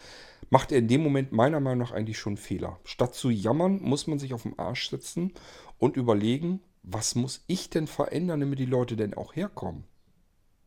macht 0.51 0.73
er 0.73 0.79
in 0.79 0.89
dem 0.89 1.03
Moment 1.03 1.33
meiner 1.33 1.61
Meinung 1.61 1.87
nach 1.87 1.93
eigentlich 1.93 2.19
schon 2.19 2.37
Fehler. 2.37 2.79
Statt 2.85 3.15
zu 3.15 3.31
jammern, 3.31 3.81
muss 3.83 4.07
man 4.07 4.19
sich 4.19 4.35
auf 4.35 4.43
den 4.43 4.59
Arsch 4.59 4.91
setzen 4.91 5.33
und 5.79 5.97
überlegen, 5.97 6.61
was 6.83 7.15
muss 7.15 7.45
ich 7.47 7.71
denn 7.71 7.87
verändern, 7.87 8.41
damit 8.41 8.59
die 8.59 8.67
Leute 8.67 8.97
denn 8.97 9.15
auch 9.15 9.37
herkommen? 9.37 9.85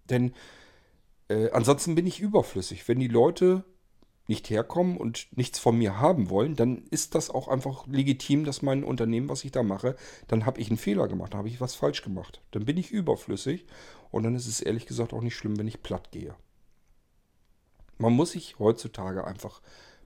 Denn 0.10 0.34
Äh, 1.30 1.50
ansonsten 1.52 1.96
bin 1.96 2.08
ich 2.08 2.22
überflüssig. 2.22 2.88
Wenn 2.88 3.00
die 3.00 3.10
Leute 3.10 3.66
nicht 4.28 4.50
herkommen 4.50 4.98
und 4.98 5.28
nichts 5.36 5.58
von 5.58 5.78
mir 5.78 6.00
haben 6.00 6.30
wollen, 6.30 6.56
dann 6.56 6.84
ist 6.92 7.16
das 7.16 7.30
auch 7.30 7.48
einfach 7.48 7.88
legitim, 7.88 8.44
dass 8.44 8.62
mein 8.62 8.84
Unternehmen, 8.84 9.30
was 9.30 9.44
ich 9.44 9.52
da 9.52 9.63
mache, 9.63 9.96
dann 10.28 10.46
habe 10.46 10.60
ich 10.60 10.68
einen 10.68 10.78
Fehler 10.78 11.08
gemacht, 11.08 11.34
dann 11.34 11.40
habe 11.40 11.48
ich 11.50 11.62
was 11.62 11.76
falsch 11.76 12.02
gemacht. 12.02 12.42
Dann 12.52 12.66
bin 12.66 12.78
ich 12.78 12.92
überflüssig 12.92 13.66
und 14.12 14.24
dann 14.24 14.36
ist 14.36 14.48
es 14.48 14.62
ehrlich 14.62 14.86
gesagt 14.86 15.13
auch 15.13 15.22
nicht 15.22 15.36
schlimm, 15.36 15.58
wenn 15.58 15.68
ich 15.68 15.82
platt 15.82 16.12
gehe. 16.12 16.36
Man 17.98 18.13
muss 18.13 18.32
sich 18.32 18.60
heutzutage 18.60 19.26
einfach 19.26 19.62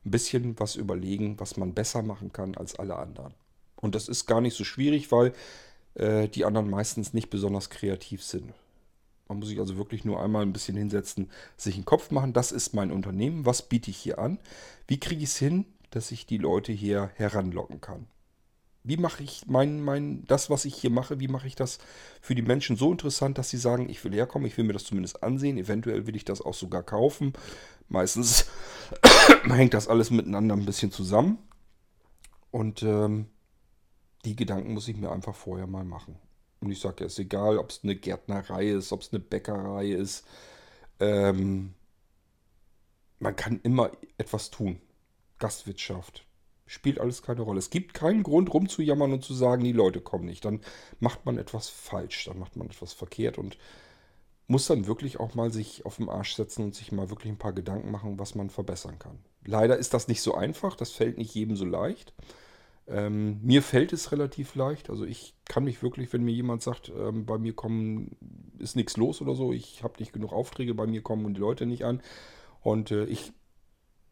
ein 0.06 0.12
bisschen 0.12 0.60
was 0.60 0.76
überlegen, 0.76 1.40
was 1.40 1.58
man 1.58 1.74
besser 1.74 2.02
machen 2.02 2.32
kann 2.32 2.56
als 2.56 2.76
alle 2.76 2.96
anderen. 2.96 3.34
Und 3.76 3.96
das 3.96 4.08
ist 4.08 4.28
gar 4.28 4.42
nicht 4.42 4.56
so 4.56 4.64
schwierig, 4.64 5.12
weil 5.12 5.34
äh, 5.96 6.28
die 6.28 6.46
anderen 6.46 6.70
meistens 6.70 7.14
nicht 7.14 7.30
besonders 7.30 7.70
kreativ 7.70 8.24
sind. 8.24 8.54
Man 9.32 9.40
muss 9.40 9.48
sich 9.48 9.60
also 9.60 9.78
wirklich 9.78 10.04
nur 10.04 10.22
einmal 10.22 10.42
ein 10.42 10.52
bisschen 10.52 10.76
hinsetzen, 10.76 11.30
sich 11.56 11.76
einen 11.76 11.86
Kopf 11.86 12.12
machen, 12.12 12.34
das 12.34 12.52
ist 12.52 12.74
mein 12.74 12.92
Unternehmen, 12.92 13.46
was 13.46 13.62
biete 13.62 13.90
ich 13.90 13.96
hier 13.96 14.20
an? 14.20 14.40
Wie 14.88 15.00
kriege 15.00 15.24
ich 15.24 15.30
es 15.30 15.38
hin, 15.38 15.66
dass 15.90 16.12
ich 16.12 16.26
die 16.26 16.38
Leute 16.38 16.74
hier 16.74 17.12
heranlocken 17.16 17.80
kann? 17.80 18.08
Wie 18.84 18.98
mache 18.98 19.24
ich 19.24 19.48
mein, 19.48 19.82
mein, 19.82 20.26
das, 20.26 20.50
was 20.50 20.66
ich 20.66 20.76
hier 20.76 20.90
mache, 20.90 21.22
wie 21.22 21.30
mache 21.30 21.48
ich 21.48 21.56
das 21.56 21.78
für 22.20 22.36
die 22.36 22.42
Menschen 22.42 22.76
so 22.76 22.92
interessant, 22.92 23.38
dass 23.38 23.50
sie 23.50 23.58
sagen, 23.58 23.88
ich 23.88 24.04
will 24.04 24.14
herkommen, 24.14 24.46
ich 24.50 24.58
will 24.58 24.66
mir 24.66 24.74
das 24.74 24.84
zumindest 24.84 25.24
ansehen, 25.24 25.58
eventuell 25.58 26.08
will 26.08 26.18
ich 26.18 26.26
das 26.26 26.42
auch 26.42 26.54
sogar 26.54 26.84
kaufen. 26.84 27.32
Meistens 27.88 28.48
hängt 29.46 29.74
das 29.74 29.88
alles 29.88 30.12
miteinander 30.12 30.58
ein 30.58 30.66
bisschen 30.66 30.92
zusammen. 30.92 31.38
Und 32.52 32.84
ähm, 32.84 33.28
die 34.26 34.36
Gedanken 34.36 34.74
muss 34.74 34.90
ich 34.90 34.98
mir 34.98 35.10
einfach 35.10 35.36
vorher 35.36 35.68
mal 35.68 35.86
machen. 35.86 36.20
Und 36.62 36.72
ich 36.72 36.80
sage, 36.80 36.98
ja, 37.02 37.08
ist 37.08 37.20
egal, 37.20 37.58
ob 37.58 37.72
es 37.72 37.82
eine 37.84 37.96
Gärtnerei 37.96 38.70
ist, 38.70 38.92
ob 38.92 39.02
es 39.02 39.12
eine 39.12 39.20
Bäckerei 39.20 39.90
ist. 39.90 40.26
Ähm, 41.00 41.74
man 43.20 43.36
kann 43.36 43.60
immer 43.64 43.92
etwas 44.18 44.52
tun. 44.52 44.80
Gastwirtschaft. 45.40 46.26
Spielt 46.68 47.00
alles 47.00 47.24
keine 47.24 47.42
Rolle. 47.42 47.60
Es 47.60 47.72
gibt 47.72 47.94
keinen 47.94 48.24
Grund 48.24 48.54
rumzujammern 48.54 49.12
und 49.12 49.24
zu 49.24 49.34
sagen, 49.34 49.64
die 49.64 49.74
Leute 49.74 50.02
kommen 50.02 50.26
nicht. 50.26 50.46
Dann 50.46 50.62
macht 51.00 51.26
man 51.26 51.38
etwas 51.38 51.68
falsch, 51.68 52.26
dann 52.26 52.40
macht 52.40 52.56
man 52.56 52.68
etwas 52.68 52.94
verkehrt 52.94 53.38
und 53.38 53.58
muss 54.48 54.68
dann 54.68 54.86
wirklich 54.86 55.20
auch 55.20 55.34
mal 55.34 55.52
sich 55.52 55.86
auf 55.86 55.98
den 55.98 56.10
Arsch 56.10 56.36
setzen 56.36 56.64
und 56.64 56.76
sich 56.76 56.92
mal 56.92 57.10
wirklich 57.10 57.32
ein 57.32 57.38
paar 57.40 57.54
Gedanken 57.54 57.90
machen, 57.90 58.20
was 58.20 58.36
man 58.36 58.50
verbessern 58.50 59.00
kann. 59.00 59.18
Leider 59.46 59.78
ist 59.78 59.94
das 59.94 60.08
nicht 60.08 60.22
so 60.22 60.36
einfach, 60.36 60.76
das 60.76 60.92
fällt 60.92 61.18
nicht 61.18 61.34
jedem 61.34 61.56
so 61.56 61.66
leicht. 61.66 62.14
Ähm, 62.92 63.40
mir 63.42 63.62
fällt 63.64 63.94
es 63.94 64.12
relativ 64.12 64.56
leicht. 64.56 64.90
Also 64.90 65.06
ich 65.06 65.34
kann 65.46 65.64
mich 65.64 65.82
wirklich, 65.82 66.12
wenn 66.12 66.24
mir 66.24 66.34
jemand 66.34 66.62
sagt, 66.62 66.92
ähm, 66.98 67.26
bei 67.26 67.38
mir 67.38 67.54
kommen, 67.54 68.18
ist 68.60 68.76
nichts 68.76 68.98
los 68.98 69.22
oder 69.22 69.34
so, 69.34 69.54
ich 69.54 69.82
habe 69.82 69.94
nicht 70.00 70.12
genug 70.12 70.34
Aufträge, 70.34 70.74
bei 70.74 70.88
mir 70.88 71.02
kommen 71.02 71.34
die 71.34 71.40
Leute 71.40 71.66
nicht 71.66 71.86
an. 71.86 72.02
Und 72.62 72.92
äh, 72.92 73.06
ich 73.06 73.32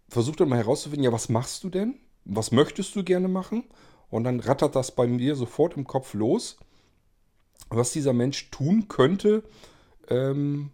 versuche 0.07 0.37
dann 0.37 0.49
mal 0.49 0.57
herauszufinden, 0.57 1.03
ja, 1.03 1.11
was 1.11 1.29
machst 1.29 1.63
du 1.63 1.69
denn? 1.69 1.95
Was 2.23 2.51
möchtest 2.51 2.95
du 2.95 3.03
gerne 3.03 3.27
machen? 3.27 3.65
Und 4.09 4.23
dann 4.23 4.39
rattert 4.39 4.75
das 4.75 4.95
bei 4.95 5.07
mir 5.07 5.35
sofort 5.35 5.75
im 5.75 5.85
Kopf 5.85 6.13
los, 6.13 6.57
was 7.69 7.91
dieser 7.91 8.13
Mensch 8.13 8.49
tun 8.49 8.87
könnte, 8.87 9.43
ähm, 10.09 10.71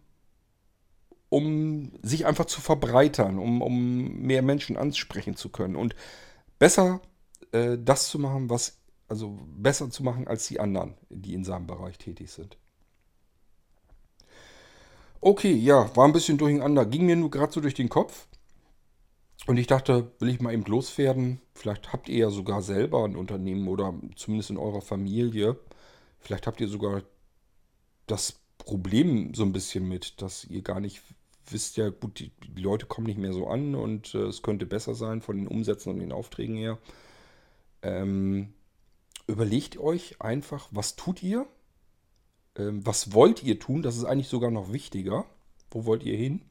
um 1.29 1.91
sich 2.03 2.25
einfach 2.25 2.45
zu 2.45 2.61
verbreitern, 2.61 3.39
um, 3.39 3.61
um 3.61 4.21
mehr 4.21 4.43
Menschen 4.43 4.77
ansprechen 4.77 5.35
zu 5.35 5.49
können. 5.49 5.75
Und 5.75 5.95
besser 6.59 7.01
äh, 7.55 7.77
das 7.81 8.09
zu 8.09 8.19
machen, 8.19 8.49
was, 8.49 8.77
also 9.07 9.39
besser 9.47 9.89
zu 9.89 10.03
machen 10.03 10.27
als 10.27 10.47
die 10.47 10.59
anderen, 10.59 10.95
die 11.09 11.33
in 11.33 11.43
seinem 11.43 11.67
Bereich 11.67 11.97
tätig 11.97 12.31
sind. 12.31 12.57
Okay, 15.21 15.53
ja, 15.53 15.95
war 15.95 16.05
ein 16.05 16.13
bisschen 16.13 16.37
durcheinander. 16.37 16.85
Ging 16.85 17.05
mir 17.05 17.15
nur 17.15 17.31
gerade 17.31 17.51
so 17.51 17.61
durch 17.61 17.73
den 17.73 17.89
Kopf. 17.89 18.27
Und 19.47 19.57
ich 19.57 19.67
dachte, 19.67 20.11
will 20.19 20.29
ich 20.29 20.39
mal 20.39 20.53
eben 20.53 20.65
loswerden. 20.65 21.39
Vielleicht 21.53 21.93
habt 21.93 22.09
ihr 22.09 22.17
ja 22.17 22.29
sogar 22.29 22.61
selber 22.61 23.05
ein 23.05 23.15
Unternehmen 23.15 23.67
oder 23.67 23.93
zumindest 24.15 24.49
in 24.49 24.57
eurer 24.57 24.81
Familie. 24.81 25.57
Vielleicht 26.19 26.47
habt 26.47 26.61
ihr 26.61 26.67
sogar 26.67 27.03
das 28.07 28.39
Problem 28.57 29.33
so 29.33 29.43
ein 29.43 29.53
bisschen 29.53 29.87
mit, 29.87 30.21
dass 30.21 30.45
ihr 30.45 30.61
gar 30.61 30.79
nicht 30.79 31.01
wisst, 31.49 31.77
ja 31.77 31.89
gut, 31.89 32.19
die, 32.19 32.31
Leute 32.55 32.85
kommen 32.85 33.07
nicht 33.07 33.19
mehr 33.19 33.33
so 33.33 33.47
an 33.47 33.75
und 33.75 34.15
äh, 34.15 34.23
es 34.23 34.41
könnte 34.41 34.65
besser 34.65 34.95
sein 34.95 35.21
von 35.21 35.37
den 35.37 35.47
Umsätzen 35.47 35.91
und 35.93 35.99
den 35.99 36.11
Aufträgen 36.11 36.55
her. 36.55 36.79
Ähm, 37.85 38.51
überlegt 39.27 39.77
euch 39.77 40.19
einfach, 40.19 40.67
was 40.71 40.95
tut 40.95 41.21
ihr? 41.21 41.45
Ähm, 42.57 42.83
was 42.83 43.13
wollt 43.13 43.43
ihr 43.43 43.59
tun? 43.59 43.83
Das 43.83 43.95
ist 43.95 44.05
eigentlich 44.05 44.27
sogar 44.27 44.49
noch 44.49 44.73
wichtiger. 44.73 45.25
Wo 45.69 45.85
wollt 45.85 46.03
ihr 46.03 46.17
hin? 46.17 46.41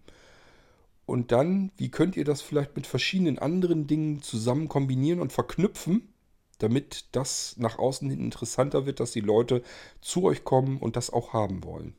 Und 1.06 1.32
dann, 1.32 1.72
wie 1.76 1.90
könnt 1.90 2.16
ihr 2.16 2.24
das 2.24 2.40
vielleicht 2.40 2.76
mit 2.76 2.86
verschiedenen 2.86 3.38
anderen 3.40 3.88
Dingen 3.88 4.22
zusammen 4.22 4.68
kombinieren 4.68 5.20
und 5.20 5.32
verknüpfen, 5.32 6.14
damit 6.58 7.06
das 7.12 7.56
nach 7.58 7.78
außen 7.78 8.08
hin 8.08 8.20
interessanter 8.20 8.86
wird, 8.86 9.00
dass 9.00 9.10
die 9.10 9.20
Leute 9.20 9.62
zu 10.00 10.22
euch 10.22 10.44
kommen 10.44 10.78
und 10.78 10.94
das 10.94 11.10
auch 11.10 11.32
haben 11.32 11.64
wollen. 11.64 11.94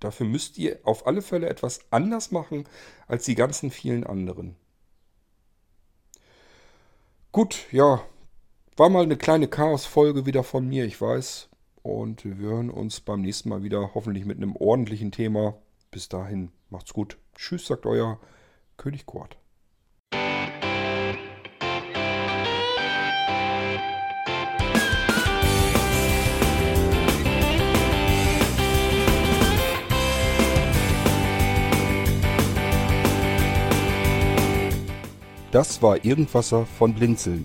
Dafür 0.00 0.26
müsst 0.26 0.58
ihr 0.58 0.80
auf 0.82 1.06
alle 1.06 1.22
Fälle 1.22 1.48
etwas 1.48 1.80
anders 1.90 2.32
machen 2.32 2.64
als 3.06 3.24
die 3.24 3.36
ganzen 3.36 3.70
vielen 3.70 4.04
anderen. 4.04 4.56
Gut, 7.32 7.66
ja, 7.70 8.02
war 8.80 8.88
mal 8.88 9.02
eine 9.02 9.18
kleine 9.18 9.46
Chaos-Folge 9.46 10.24
wieder 10.24 10.42
von 10.42 10.66
mir, 10.66 10.86
ich 10.86 10.98
weiß. 10.98 11.50
Und 11.82 12.24
wir 12.24 12.34
hören 12.36 12.70
uns 12.70 13.02
beim 13.02 13.20
nächsten 13.20 13.50
Mal 13.50 13.62
wieder, 13.62 13.90
hoffentlich 13.92 14.24
mit 14.24 14.38
einem 14.38 14.56
ordentlichen 14.56 15.12
Thema. 15.12 15.52
Bis 15.90 16.08
dahin, 16.08 16.50
macht's 16.70 16.94
gut. 16.94 17.18
Tschüss, 17.34 17.66
sagt 17.66 17.84
euer 17.84 18.18
König 18.78 19.04
Kurt. 19.04 19.36
Das 35.50 35.82
war 35.82 36.02
Irgendwasser 36.02 36.64
von 36.64 36.94
Blinzeln. 36.94 37.44